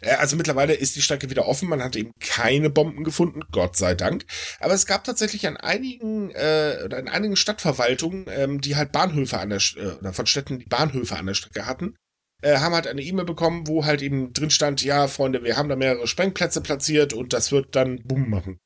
[0.00, 1.68] Äh, Also mittlerweile ist die Strecke wieder offen.
[1.70, 4.26] Man hat eben keine Bomben gefunden, Gott sei Dank.
[4.60, 9.38] Aber es gab tatsächlich an einigen äh, oder in einigen Stadtverwaltungen, ähm, die halt Bahnhöfe
[9.38, 11.94] an der äh, oder von Städten die Bahnhöfe an der Strecke hatten,
[12.42, 15.68] äh, haben halt eine E-Mail bekommen, wo halt eben drin stand, ja, Freunde, wir haben
[15.68, 18.60] da mehrere Sprengplätze platziert und das wird dann Bumm machen.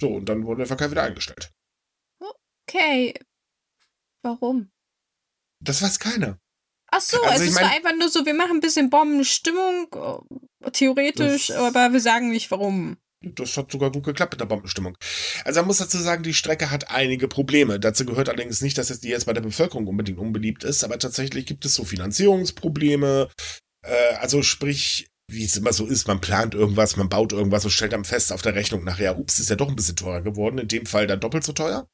[0.00, 1.52] So, und dann wurde der Verkehr wieder eingestellt.
[2.68, 3.14] Okay.
[4.22, 4.70] Warum?
[5.62, 6.38] Das weiß keiner.
[6.90, 9.88] Ach so, Also es ich ist mein- einfach nur so, wir machen ein bisschen Bombenstimmung,
[10.62, 12.96] äh, theoretisch, aber wir sagen nicht warum.
[13.22, 14.96] Das hat sogar gut geklappt mit der Bombenstimmung.
[15.44, 17.80] Also man muss dazu sagen, die Strecke hat einige Probleme.
[17.80, 20.98] Dazu gehört allerdings nicht, dass es die jetzt bei der Bevölkerung unbedingt unbeliebt ist, aber
[20.98, 23.28] tatsächlich gibt es so Finanzierungsprobleme.
[23.82, 27.70] Äh, also sprich, wie es immer so ist, man plant irgendwas, man baut irgendwas und
[27.70, 30.58] stellt dann fest auf der Rechnung nachher, ups, ist ja doch ein bisschen teurer geworden.
[30.58, 31.88] In dem Fall dann doppelt so teuer.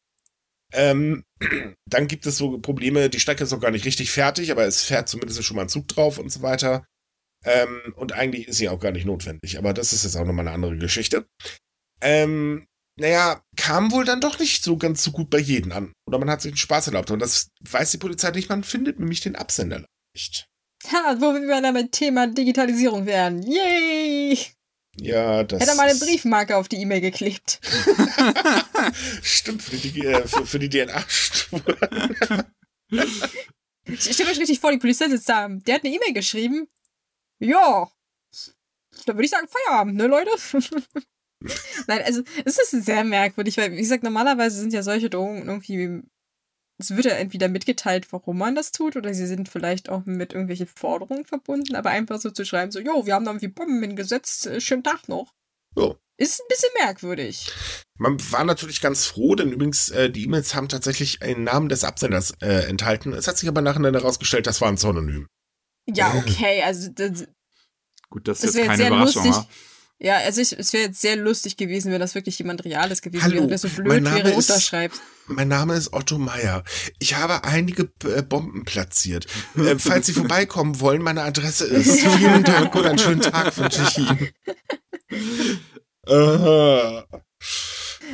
[0.73, 1.25] Ähm,
[1.89, 4.83] dann gibt es so Probleme, die Strecke ist noch gar nicht richtig fertig, aber es
[4.83, 6.85] fährt zumindest schon mal ein Zug drauf und so weiter.
[7.45, 10.47] Ähm, und eigentlich ist sie auch gar nicht notwendig, aber das ist jetzt auch nochmal
[10.47, 11.27] eine andere Geschichte.
[12.01, 12.67] Ähm,
[12.99, 15.93] naja, kam wohl dann doch nicht so ganz so gut bei jedem an.
[16.07, 17.11] Oder man hat sich den Spaß erlaubt.
[17.11, 19.85] Und das weiß die Polizei nicht, man findet nämlich den Absender
[20.15, 20.47] nicht.
[20.91, 23.43] Ha, wo wir dann beim Thema Digitalisierung wären.
[23.43, 24.39] Yay!
[24.97, 25.61] Ja, das.
[25.61, 27.61] Hätte er mal eine Briefmarke auf die E-Mail geklebt.
[29.23, 31.63] Stimmt, für die, äh, für, für die DNA-Spur.
[33.85, 35.49] Ich stelle euch richtig vor, die Polizei sitzt da.
[35.49, 36.69] Der hat eine E-Mail geschrieben.
[37.43, 37.91] Ja.
[39.07, 40.31] Da würde ich sagen, Feierabend, ne, Leute?
[41.89, 46.03] Nein, also es ist sehr merkwürdig, weil, wie gesagt, normalerweise sind ja solche Drohungen irgendwie.
[46.79, 50.33] Es wird ja entweder mitgeteilt, warum man das tut, oder sie sind vielleicht auch mit
[50.33, 53.81] irgendwelchen Forderungen verbunden, aber einfach so zu schreiben, so, jo, wir haben da irgendwie Bomben
[53.83, 55.33] hingesetzt, äh, schönen Tag noch.
[55.77, 55.97] Jo.
[56.19, 57.53] Ist ein bisschen merkwürdig.
[57.99, 61.85] Man war natürlich ganz froh, denn übrigens, äh, die E-Mails haben tatsächlich einen Namen des
[61.85, 63.13] Absenders äh, enthalten.
[63.13, 65.27] Es hat sich aber nachher herausgestellt, das war ein Synonym.
[65.87, 67.25] Ja, okay, also das,
[68.11, 69.27] Gut, das Das ist wäre jetzt keine sehr Überraschung.
[69.27, 69.47] lustig.
[69.99, 73.23] Ja, also ich, es wäre jetzt sehr lustig gewesen, wenn das wirklich jemand Reales gewesen
[73.23, 75.01] Hallo, wäre, der so blöd wäre, ist- unterschreibt.
[75.29, 76.65] Mein Name ist Otto Meier.
[76.99, 79.27] Ich habe einige äh, Bomben platziert.
[79.57, 82.01] Äh, falls Sie vorbeikommen wollen, meine Adresse ist.
[82.01, 84.29] Vielen Dank und einen schönen Tag wünsche ich Ihnen.
[86.09, 87.03] Äh,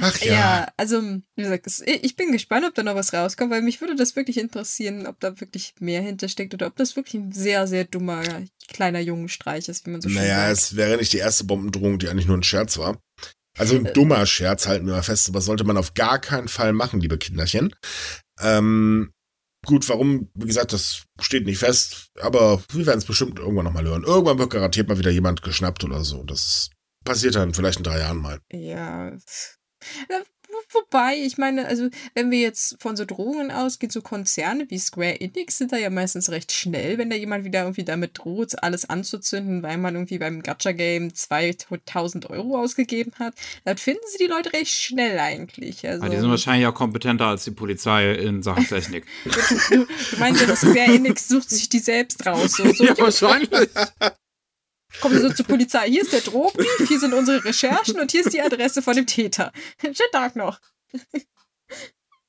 [0.00, 0.32] Ach Ja.
[0.32, 0.68] ja.
[0.76, 3.96] also, wie gesagt, es, ich bin gespannt, ob da noch was rauskommt, weil mich würde
[3.96, 7.84] das wirklich interessieren, ob da wirklich mehr hintersteckt oder ob das wirklich ein sehr, sehr
[7.84, 8.22] dummer
[8.68, 12.08] kleiner Jungenstreich ist, wie man so schön Naja, es wäre nicht die erste Bombendrohung, die
[12.08, 13.00] eigentlich nur ein Scherz war.
[13.56, 13.92] Also ein Äh.
[13.92, 17.18] dummer Scherz, halten wir mal fest, aber sollte man auf gar keinen Fall machen, liebe
[17.18, 17.74] Kinderchen.
[18.40, 19.10] Ähm,
[19.66, 23.84] gut, warum, wie gesagt, das steht nicht fest, aber wir werden es bestimmt irgendwann nochmal
[23.84, 24.04] hören.
[24.04, 26.22] Irgendwann wird garantiert mal wieder jemand geschnappt oder so.
[26.22, 26.70] Das
[27.04, 28.38] passiert dann vielleicht in drei Jahren mal.
[28.52, 29.12] Ja.
[30.08, 30.24] Wo-
[30.70, 35.20] Wobei, ich meine, also wenn wir jetzt von so Drohungen ausgehen, so Konzerne wie Square
[35.20, 38.88] Enix sind da ja meistens recht schnell, wenn da jemand wieder irgendwie damit droht, alles
[38.88, 43.34] anzuzünden, weil man irgendwie beim Gacha-Game 2000 Euro ausgegeben hat.
[43.64, 45.86] Dann finden sie die Leute recht schnell eigentlich.
[45.86, 49.04] Also, Aber die sind wahrscheinlich auch kompetenter als die Polizei in Sachen Technik.
[49.24, 49.30] du,
[49.70, 49.86] du
[50.18, 52.52] meinst ja, dass Square Enix sucht sich die selbst raus.
[52.52, 53.68] So, so ja, wahrscheinlich.
[55.00, 55.88] kommen sie so zur Polizei.
[55.88, 59.06] Hier ist der Drogenbrief, hier sind unsere Recherchen und hier ist die Adresse von dem
[59.06, 59.52] Täter.
[59.80, 60.60] Schönen Tag noch.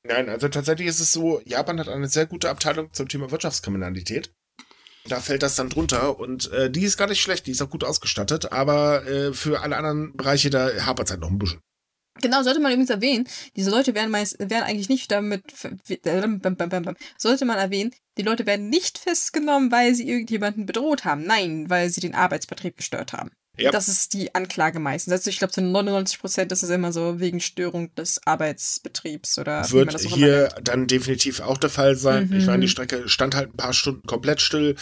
[0.02, 4.34] Nein, also tatsächlich ist es so, Japan hat eine sehr gute Abteilung zum Thema Wirtschaftskriminalität.
[5.06, 7.70] Da fällt das dann drunter und äh, die ist gar nicht schlecht, die ist auch
[7.70, 11.60] gut ausgestattet, aber äh, für alle anderen Bereiche, da hapert es halt noch ein bisschen.
[12.20, 15.42] Genau, sollte man übrigens erwähnen, diese Leute werden meist, werden eigentlich nicht damit,
[16.04, 16.30] äh,
[17.18, 21.24] sollte man erwähnen, die Leute werden nicht festgenommen, weil sie irgendjemanden bedroht haben.
[21.24, 23.30] Nein, weil sie den Arbeitsbetrieb gestört haben.
[23.56, 23.70] Ja.
[23.70, 25.12] Das ist die Anklage meistens.
[25.12, 29.70] Also ich glaube, zu 99 Prozent ist es immer so wegen Störung des Arbeitsbetriebs oder
[29.70, 32.28] Wird hier dann definitiv auch der Fall sein.
[32.28, 32.36] Mhm.
[32.36, 34.76] Ich meine, die Strecke stand halt ein paar Stunden komplett still.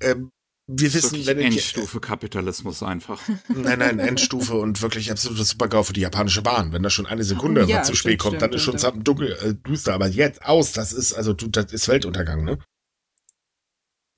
[0.00, 0.30] Ähm,
[0.66, 3.20] wir wissen, wenn ich, Endstufe Kapitalismus einfach.
[3.48, 6.72] Nein, nein, Endstufe und wirklich absolutes Supergau für die japanische Bahn.
[6.72, 8.78] Wenn das schon eine Sekunde Oh, ja, zu spät stimmt, kommt, dann stimmt, ist schon
[8.78, 9.08] stimmt.
[9.08, 9.92] dunkel, äh, duster.
[9.92, 12.58] Aber jetzt aus, das ist, also das ist Weltuntergang, ne?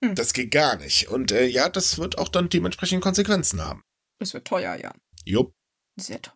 [0.04, 0.14] Hm.
[0.14, 1.08] Das geht gar nicht.
[1.08, 3.82] Und äh, ja, das wird auch dann dementsprechend Konsequenzen haben.
[4.20, 4.94] Das wird teuer, ja.
[5.24, 5.52] Jupp.
[5.98, 6.34] Sehr teuer.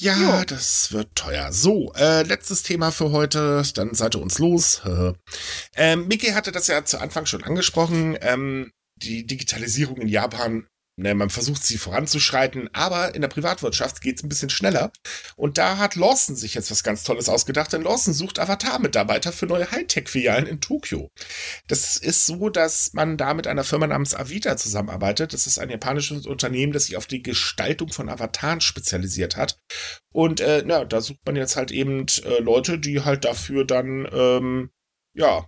[0.00, 0.44] Ja, Jo.
[0.46, 1.52] das wird teuer.
[1.52, 4.80] So, äh, letztes Thema für heute, dann seid ihr uns los.
[5.76, 8.16] ähm, Miki hatte das ja zu Anfang schon angesprochen.
[8.22, 10.66] Ähm, die Digitalisierung in Japan
[11.00, 14.92] ne, man versucht sie voranzuschreiten, aber in der Privatwirtschaft geht's ein bisschen schneller.
[15.36, 19.46] Und da hat Lawson sich jetzt was ganz Tolles ausgedacht, denn Lawson sucht Avatar-Mitarbeiter für
[19.46, 21.10] neue Hightech-Filialen in Tokio.
[21.66, 25.32] Das ist so, dass man da mit einer Firma namens Avita zusammenarbeitet.
[25.32, 29.58] Das ist ein japanisches Unternehmen, das sich auf die Gestaltung von Avataren spezialisiert hat.
[30.12, 34.08] Und äh, ja, da sucht man jetzt halt eben äh, Leute, die halt dafür dann
[34.12, 34.70] ähm,
[35.14, 35.46] ja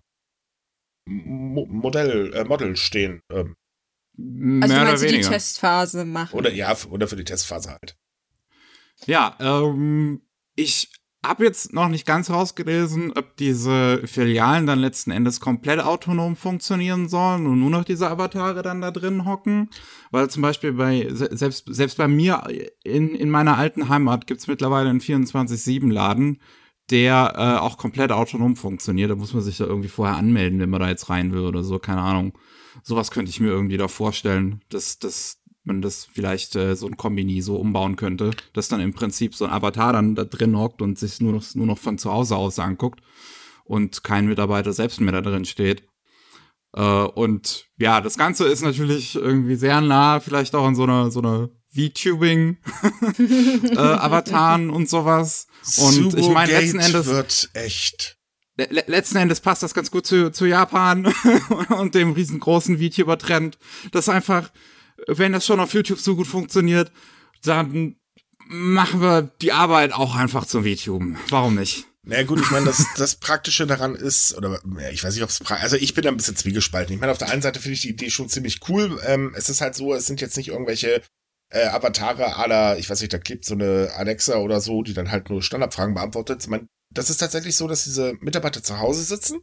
[1.07, 3.22] Mo Modell, äh, Model stehen.
[3.30, 3.57] Ähm,
[4.16, 6.36] also Mehr du meinst, die Testphase machen.
[6.36, 7.96] Oder ja, oder für die Testphase halt.
[9.06, 10.22] Ja, ähm,
[10.54, 10.90] ich
[11.24, 17.08] habe jetzt noch nicht ganz rausgelesen, ob diese Filialen dann letzten Endes komplett autonom funktionieren
[17.08, 19.70] sollen und nur noch diese Avatare dann da drin hocken.
[20.10, 22.42] Weil zum Beispiel bei, selbst, selbst bei mir
[22.82, 26.42] in, in meiner alten Heimat gibt's mittlerweile einen 24-7-Laden,
[26.90, 29.10] der äh, auch komplett autonom funktioniert.
[29.10, 31.62] Da muss man sich da irgendwie vorher anmelden, wenn man da jetzt rein will oder
[31.62, 32.36] so, keine Ahnung.
[32.83, 36.97] Sowas könnte ich mir irgendwie da vorstellen, dass, dass man das vielleicht äh, so ein
[36.97, 40.83] Kombini so umbauen könnte, dass dann im Prinzip so ein Avatar dann da drin hockt
[40.83, 43.01] und sich nur noch, nur noch von zu Hause aus anguckt
[43.64, 45.85] und kein Mitarbeiter selbst mehr da drin steht.
[46.75, 51.11] Äh, und ja, das Ganze ist natürlich irgendwie sehr nah, vielleicht auch an so einer
[51.11, 52.59] so einer VTubing
[53.70, 55.47] äh, Avataren und sowas.
[55.79, 58.18] Und Subo ich meine letzten Endes wird echt
[58.57, 61.07] Le letzten Endes passt das ganz gut zu, zu Japan
[61.70, 63.59] und dem riesengroßen VTuber-Trend.
[63.92, 64.50] Das einfach,
[65.07, 66.92] wenn das schon auf YouTube so gut funktioniert,
[67.42, 67.96] dann
[68.46, 71.16] machen wir die Arbeit auch einfach zum VTuben.
[71.30, 71.86] Warum nicht?
[72.05, 75.40] Na gut, ich meine, das, das Praktische daran ist, oder ich weiß nicht, ob es
[75.46, 76.94] also ich bin da ein bisschen zwiegespalten.
[76.94, 79.00] Ich meine, auf der einen Seite finde ich die Idee schon ziemlich cool.
[79.07, 81.00] Ähm, es ist halt so, es sind jetzt nicht irgendwelche
[81.50, 85.12] äh, Avatare aller, ich weiß nicht, da klebt so eine Alexa oder so, die dann
[85.12, 86.48] halt nur Standardfragen beantwortet.
[86.48, 89.40] Man, das ist tatsächlich so, dass diese Mitarbeiter zu Hause sitzen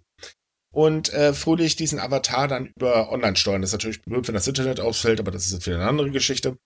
[0.72, 3.62] und äh, fröhlich diesen Avatar dann über online steuern.
[3.62, 6.58] Das ist natürlich blöd, wenn das Internet ausfällt, aber das ist wieder eine andere Geschichte.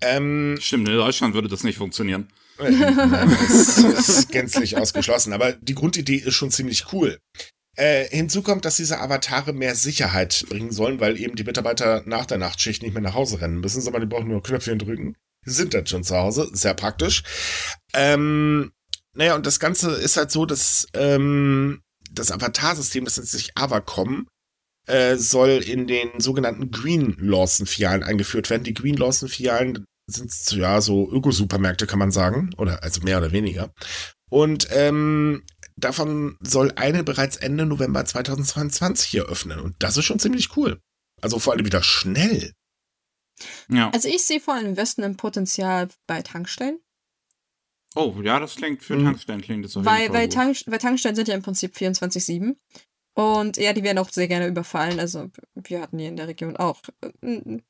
[0.00, 2.28] Ähm, Stimmt, in Deutschland würde das nicht funktionieren.
[2.58, 3.78] Äh, das
[4.08, 7.18] ist gänzlich ausgeschlossen, aber die Grundidee ist schon ziemlich cool.
[7.76, 12.26] Äh, hinzu kommt, dass diese Avatare mehr Sicherheit bringen sollen, weil eben die Mitarbeiter nach
[12.26, 15.16] der Nachtschicht nicht mehr nach Hause rennen müssen, sondern die brauchen nur Knöpfchen drücken.
[15.44, 17.22] Die sind dann schon zu Hause, sehr praktisch.
[17.92, 18.72] Ähm,
[19.14, 24.26] naja, und das Ganze ist halt so, dass ähm, das Avatar-System, das nennt sich Avacom,
[24.86, 28.64] äh, soll in den sogenannten Green Lawson-Filialen eingeführt werden.
[28.64, 33.72] Die Green Lawson-Filialen sind ja so Ökosupermärkte, kann man sagen, oder also mehr oder weniger.
[34.30, 35.42] Und ähm,
[35.76, 39.60] davon soll eine bereits Ende November 2022 eröffnen.
[39.60, 40.80] Und das ist schon ziemlich cool.
[41.20, 42.52] Also vor allem wieder schnell.
[43.68, 43.90] Ja.
[43.90, 46.78] Also ich sehe vor allem im Westen ein Potenzial bei Tankstellen.
[47.94, 49.04] Oh, ja, das klingt für mhm.
[49.04, 52.56] Tankstellen klingt das auf weil, weil, Tank, weil Tankstellen sind ja im Prinzip 24-7.
[53.14, 54.98] Und ja, die werden auch sehr gerne überfallen.
[54.98, 56.80] Also wir hatten hier in der Region auch.
[57.22, 57.60] Äh,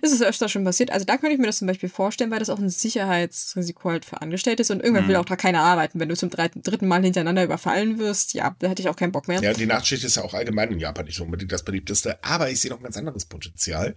[0.00, 0.90] ist es öfter schon passiert.
[0.90, 4.06] Also da könnte ich mir das zum Beispiel vorstellen, weil das auch ein Sicherheitsrisiko halt
[4.06, 5.08] für Angestellte ist und irgendwann mhm.
[5.10, 6.00] will auch da keiner arbeiten.
[6.00, 9.12] Wenn du zum dritten, dritten Mal hintereinander überfallen wirst, ja, da hätte ich auch keinen
[9.12, 9.42] Bock mehr.
[9.42, 12.60] Ja, die Nachtschicht ist ja auch allgemein in Japan nicht unbedingt das beliebteste, aber ich
[12.60, 13.94] sehe noch ein ganz anderes Potenzial.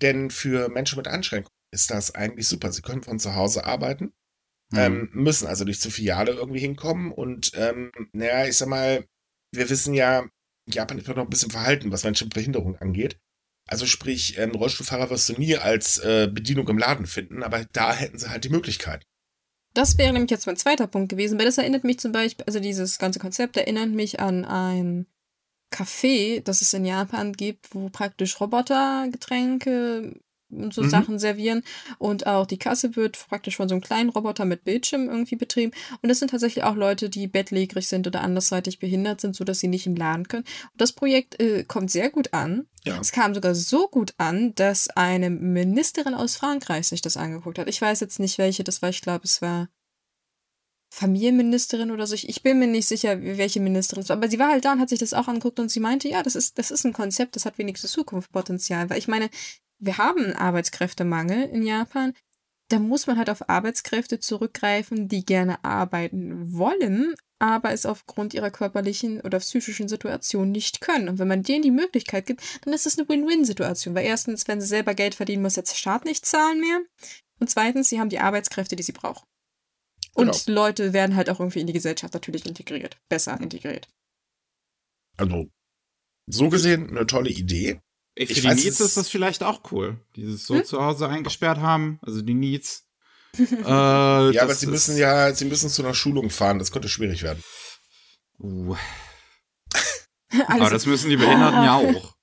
[0.00, 2.72] Denn für Menschen mit Einschränkungen ist das eigentlich super.
[2.72, 4.12] Sie können von zu Hause arbeiten
[4.70, 4.78] Mhm.
[4.78, 7.12] Ähm, müssen also nicht zur Filiale irgendwie hinkommen.
[7.12, 9.04] Und ähm, naja, ich sag mal,
[9.52, 10.26] wir wissen ja,
[10.66, 13.18] Japan ist noch ein bisschen verhalten, was Menschen mit Behinderung angeht.
[13.66, 17.94] Also sprich, ähm, Rollstuhlfahrer wirst du nie als äh, Bedienung im Laden finden, aber da
[17.94, 19.04] hätten sie halt die Möglichkeit.
[19.74, 22.60] Das wäre nämlich jetzt mein zweiter Punkt gewesen, weil das erinnert mich zum Beispiel, also
[22.60, 25.06] dieses ganze Konzept erinnert mich an ein
[25.70, 30.18] Café, das es in Japan gibt, wo praktisch Robotergetränke
[30.50, 30.90] und so mhm.
[30.90, 31.62] Sachen servieren.
[31.98, 35.72] Und auch die Kasse wird praktisch von so einem kleinen Roboter mit Bildschirm irgendwie betrieben.
[36.02, 39.68] Und es sind tatsächlich auch Leute, die bettlägerig sind oder andersseitig behindert sind, sodass sie
[39.68, 40.44] nicht im Laden können.
[40.72, 42.66] Und das Projekt äh, kommt sehr gut an.
[42.84, 42.98] Ja.
[43.00, 47.68] Es kam sogar so gut an, dass eine Ministerin aus Frankreich sich das angeguckt hat.
[47.68, 48.88] Ich weiß jetzt nicht, welche das war.
[48.88, 49.68] Ich glaube, es war
[50.90, 52.14] Familienministerin oder so.
[52.14, 54.16] Ich bin mir nicht sicher, welche Ministerin es war.
[54.16, 56.22] Aber sie war halt da und hat sich das auch angeguckt und sie meinte, ja,
[56.22, 58.88] das ist, das ist ein Konzept, das hat wenigstens Zukunftspotenzial.
[58.88, 59.28] Weil ich meine,
[59.78, 62.14] wir haben einen Arbeitskräftemangel in Japan.
[62.68, 68.50] Da muss man halt auf Arbeitskräfte zurückgreifen, die gerne arbeiten wollen, aber es aufgrund ihrer
[68.50, 71.08] körperlichen oder psychischen Situation nicht können.
[71.08, 73.94] Und wenn man denen die Möglichkeit gibt, dann ist es eine Win-Win-Situation.
[73.94, 76.80] Weil erstens, wenn sie selber Geld verdienen, muss jetzt der Staat nicht zahlen mehr.
[77.40, 79.26] Und zweitens, sie haben die Arbeitskräfte, die sie brauchen.
[80.14, 80.62] Und genau.
[80.62, 83.88] Leute werden halt auch irgendwie in die Gesellschaft natürlich integriert, besser integriert.
[85.16, 85.48] Also,
[86.26, 87.80] so gesehen eine tolle Idee.
[88.18, 90.00] Ey, für ich die weiß, Needs ist das vielleicht auch cool.
[90.16, 90.64] Dieses so hm?
[90.64, 92.84] zu Hause eingesperrt haben, also die Needs.
[93.38, 97.22] äh, ja, aber sie müssen ja, sie müssen zu einer Schulung fahren, das könnte schwierig
[97.22, 97.44] werden.
[98.40, 98.74] Uh.
[100.48, 102.16] aber das müssen die Behinderten ja auch.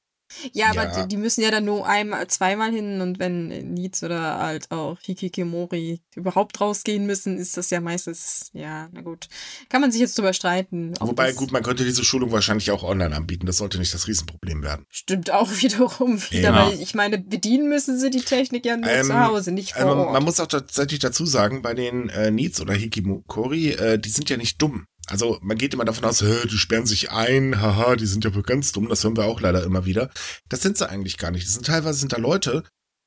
[0.53, 1.01] Ja, aber Ja.
[1.03, 4.97] die- die müssen ja dann nur einmal, zweimal hin und wenn Needs oder halt auch
[5.01, 9.27] Hikikimori überhaupt rausgehen müssen, ist das ja meistens, ja, na gut.
[9.69, 10.93] Kann man sich jetzt drüber streiten.
[10.99, 13.45] ob Wobei, gut, man könnte diese Schulung wahrscheinlich auch online anbieten.
[13.45, 14.85] Das sollte nicht das Riesenproblem werden.
[14.89, 16.67] Stimmt auch wiederum wieder, Ja.
[16.67, 19.81] weil ich meine, bedienen müssen sie die Technik ja nur Ähm, zu Hause, nicht vor
[19.83, 20.13] Also man, Ort.
[20.13, 24.29] man muss auch tatsächlich dazu sagen, bei den äh, Needs oder Hikimori, äh, die sind
[24.29, 24.85] ja nicht dumm.
[25.07, 28.43] Also man geht immer davon aus, die sperren sich ein, haha, die sind ja wohl
[28.43, 30.09] ganz dumm, das hören wir auch leider immer wieder.
[30.49, 31.45] Das sind sie eigentlich gar nicht.
[31.45, 32.63] Das sind teilweise sind da Leute,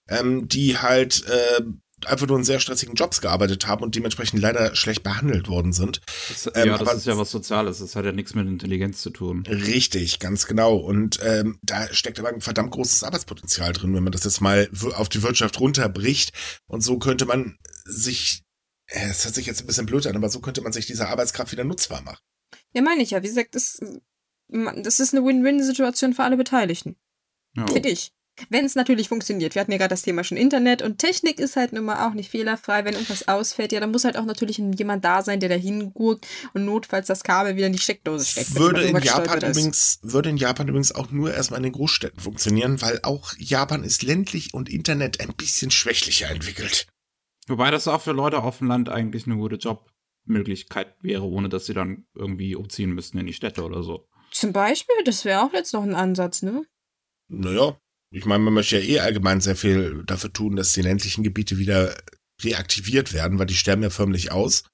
[0.09, 1.63] ähm, die halt äh,
[2.07, 6.01] einfach nur in sehr stressigen Jobs gearbeitet haben und dementsprechend leider schlecht behandelt worden sind.
[6.29, 7.79] Das, Ähm, ja, das ist ja was Soziales.
[7.79, 9.45] Das hat ja nichts mit Intelligenz zu tun.
[9.47, 10.77] Richtig, ganz genau.
[10.77, 14.69] Und ähm, da steckt aber ein verdammt großes Arbeitspotenzial drin, wenn man das jetzt mal
[14.95, 16.33] auf die Wirtschaft runterbricht.
[16.67, 18.43] Und so könnte man sich,
[18.89, 21.53] es hört sich jetzt ein bisschen blöd an, aber so könnte man sich diese Arbeitskraft
[21.53, 22.21] wieder nutzbar machen.
[22.73, 23.23] ja, meine ich ja.
[23.23, 23.81] Wie gesagt, das,
[24.49, 26.97] das ist eine Win-Win-Situation für alle Beteiligten.
[27.57, 27.67] Ja.
[27.67, 28.13] Finde ich.
[28.51, 29.57] Wenn es natürlich funktioniert.
[29.57, 32.15] Wir hatten ja gerade das Thema schon Internet und Technik ist halt nun mal auch
[32.15, 32.85] nicht fehlerfrei.
[32.85, 36.25] Wenn irgendwas ausfällt, ja, dann muss halt auch natürlich jemand da sein, der da hingurkt
[36.55, 38.55] und notfalls das Kabel wieder in die Steckdose steckt.
[38.55, 42.81] Würde in Japan übrigens, würde in Japan übrigens auch nur erstmal in den Großstädten funktionieren,
[42.81, 46.87] weil auch Japan ist ländlich und Internet ein bisschen schwächlicher entwickelt.
[47.49, 51.67] Wobei das auch für Leute auf dem Land eigentlich eine gute Jobmöglichkeit wäre, ohne dass
[51.67, 54.09] sie dann irgendwie umziehen müssten in die Städte oder so.
[54.31, 56.65] Zum Beispiel, das wäre auch jetzt noch ein Ansatz, ne?
[57.29, 57.79] Naja,
[58.11, 61.59] ich meine, man möchte ja eh allgemein sehr viel dafür tun, dass die ländlichen Gebiete
[61.59, 61.97] wieder
[62.43, 64.65] reaktiviert werden, weil die sterben ja förmlich aus.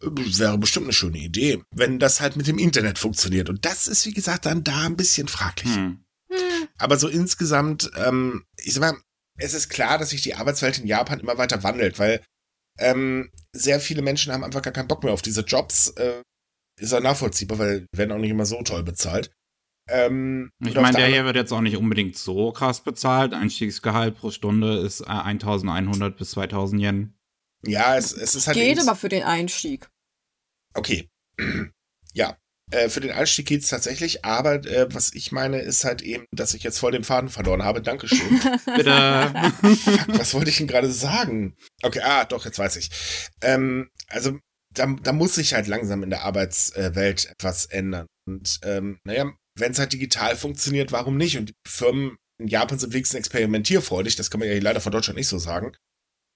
[0.00, 3.48] Wäre bestimmt eine schöne Idee, wenn das halt mit dem Internet funktioniert.
[3.48, 5.74] Und das ist, wie gesagt, dann da ein bisschen fraglich.
[5.74, 6.04] Hm.
[6.30, 6.68] Hm.
[6.78, 9.00] Aber so insgesamt, ähm, ich sag mal,
[9.38, 12.22] es ist klar, dass sich die Arbeitswelt in Japan immer weiter wandelt, weil
[12.78, 15.88] ähm, sehr viele Menschen haben einfach gar keinen Bock mehr auf diese Jobs.
[15.90, 16.22] Äh,
[16.78, 19.32] ist ja nachvollziehbar, weil die werden auch nicht immer so toll bezahlt.
[19.88, 23.32] Ähm, Ich meine, der hier wird jetzt auch nicht unbedingt so krass bezahlt.
[23.32, 27.18] Einstiegsgehalt pro Stunde ist äh, 1100 bis 2000 Yen.
[27.64, 29.88] ja, es, es ist halt Geht aber für den Einstieg.
[30.74, 31.08] Okay.
[32.12, 32.36] ja.
[32.70, 36.54] Äh, für den Einstieg geht's tatsächlich, aber äh, was ich meine, ist halt eben, dass
[36.54, 37.80] ich jetzt voll den Faden verloren habe.
[37.80, 38.40] Dankeschön.
[38.76, 39.32] Bitte.
[39.60, 41.56] Fuck, was wollte ich denn gerade sagen?
[41.82, 42.90] Okay, ah, doch, jetzt weiß ich.
[43.40, 44.38] Ähm, also,
[44.74, 48.06] da, da muss sich halt langsam in der Arbeitswelt etwas ändern.
[48.26, 51.38] Und ähm, naja, wenn es halt digital funktioniert, warum nicht?
[51.38, 54.92] Und die Firmen in Japan sind wenigstens experimentierfreudig, das kann man ja hier leider von
[54.92, 55.72] Deutschland nicht so sagen.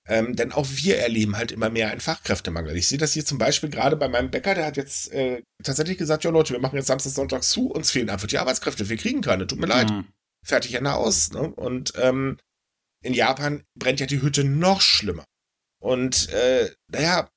[0.08, 2.76] Ähm, denn auch wir erleben halt immer mehr einen Fachkräftemangel.
[2.76, 5.96] Ich sehe das hier zum Beispiel gerade bei meinem Bäcker, der hat jetzt äh, tatsächlich
[5.96, 8.96] gesagt, ja Leute, wir machen jetzt Samstag, Sonntag zu, uns fehlen einfach die Arbeitskräfte, wir
[8.96, 10.08] kriegen keine, tut mir leid Hm.
[10.44, 11.30] fertig Ende aus.
[11.30, 11.42] Ne?
[11.54, 12.36] Und ähm,
[13.04, 15.24] in Japan brennt ja die Hütte noch schlimmer.
[15.80, 17.28] Und äh, naja,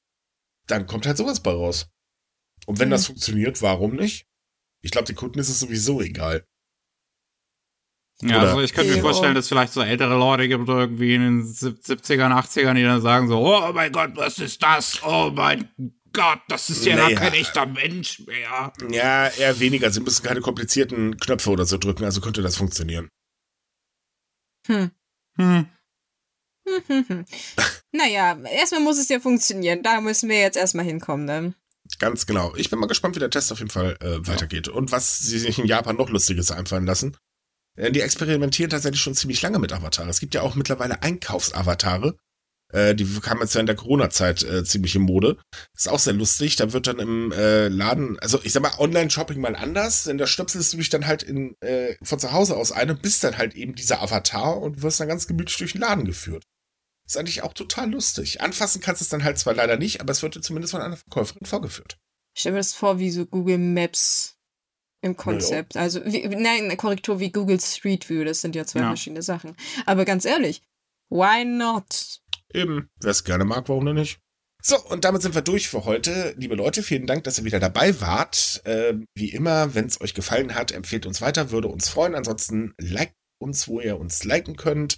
[0.68, 1.88] dann kommt halt sowas bei raus.
[2.66, 2.94] Und wenn Mhm.
[2.94, 4.26] das funktioniert, warum nicht?
[4.84, 6.46] Ich glaube, den Kunden ist es sowieso egal.
[8.22, 11.16] Ja, Oder- also ich könnte mir vorstellen, dass es vielleicht so ältere Leute gibt, irgendwie
[11.16, 15.02] in den sieb- 70ern, 80ern, die dann sagen so, oh mein Gott, was ist das?
[15.04, 15.70] Oh mein
[16.14, 17.20] Gott, das ist ja Naja.
[17.20, 18.72] kein echter Mensch mehr.
[18.90, 19.92] Ja, eher weniger.
[19.92, 23.10] Sie müssen keine komplizierten Knöpfe oder so drücken, also könnte das funktionieren.
[24.68, 24.92] Hm.
[25.38, 25.68] Hm.
[26.68, 27.26] Hm, hm, hm.
[27.92, 29.84] naja, erstmal muss es ja funktionieren.
[29.84, 31.54] Da müssen wir jetzt erstmal hinkommen, ne?
[32.00, 32.56] Ganz genau.
[32.56, 34.68] Ich bin mal gespannt, wie der Test auf jeden Fall äh, weitergeht.
[34.70, 37.18] Und was sie sich in Japan noch Lustiges einfallen lassen.
[37.76, 40.10] Äh, die experimentieren tatsächlich schon ziemlich lange mit Avataren.
[40.10, 42.18] Es gibt ja auch mittlerweile Einkaufsavatare.
[42.74, 45.38] Äh, die kamen jetzt ja in der Corona-Zeit äh, ziemlich in Mode.
[45.76, 46.56] Ist auch sehr lustig.
[46.56, 50.28] Da wird dann im äh, Laden, also ich sag mal, Online-Shopping mal anders, denn da
[50.28, 53.38] stöpselst du dich dann halt in, äh, von zu Hause aus ein und bist dann
[53.38, 56.44] halt eben dieser Avatar und wirst dann ganz gemütlich durch den Laden geführt.
[57.06, 58.42] Ist eigentlich auch total lustig.
[58.42, 60.82] Anfassen kannst du es dann halt zwar leider nicht, aber es wird dir zumindest von
[60.82, 61.98] einer Verkäuferin vorgeführt.
[62.34, 64.35] Ich stell mir das vor wie so Google Maps
[65.02, 65.78] im Konzept.
[65.78, 68.24] Also, wie, nein, Korrektur wie Google Street View.
[68.24, 68.88] Das sind ja zwei Ja.
[68.88, 69.56] verschiedene Sachen.
[69.86, 70.62] Aber ganz ehrlich,
[71.10, 72.22] why not?
[72.54, 74.20] Eben, wer es gerne mag, warum denn nicht?
[74.64, 76.34] So, und damit sind wir durch für heute.
[76.38, 78.64] Liebe Leute, vielen Dank, dass ihr wieder dabei wart.
[78.66, 82.16] Ähm, wie immer, wenn es euch gefallen hat, empfehlt uns weiter, würde uns freuen.
[82.16, 84.98] Ansonsten liked uns, wo ihr uns liken könnt.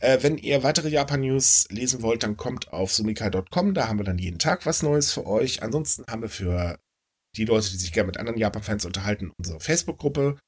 [0.00, 3.74] Äh, wenn ihr weitere Japan-News lesen wollt, dann kommt auf sumika.com.
[3.74, 5.62] Da haben wir dann jeden Tag was Neues für euch.
[5.62, 6.76] Ansonsten haben wir für
[7.36, 10.38] die Leute, die sich gerne mit anderen Japan-Fans unterhalten, unsere Facebook-Gruppe.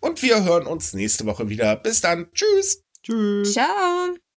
[0.00, 1.76] Und wir hören uns nächste Woche wieder.
[1.76, 2.30] Bis dann.
[2.32, 2.82] Tschüss.
[3.02, 3.52] Tschüss.
[3.52, 4.18] Ciao.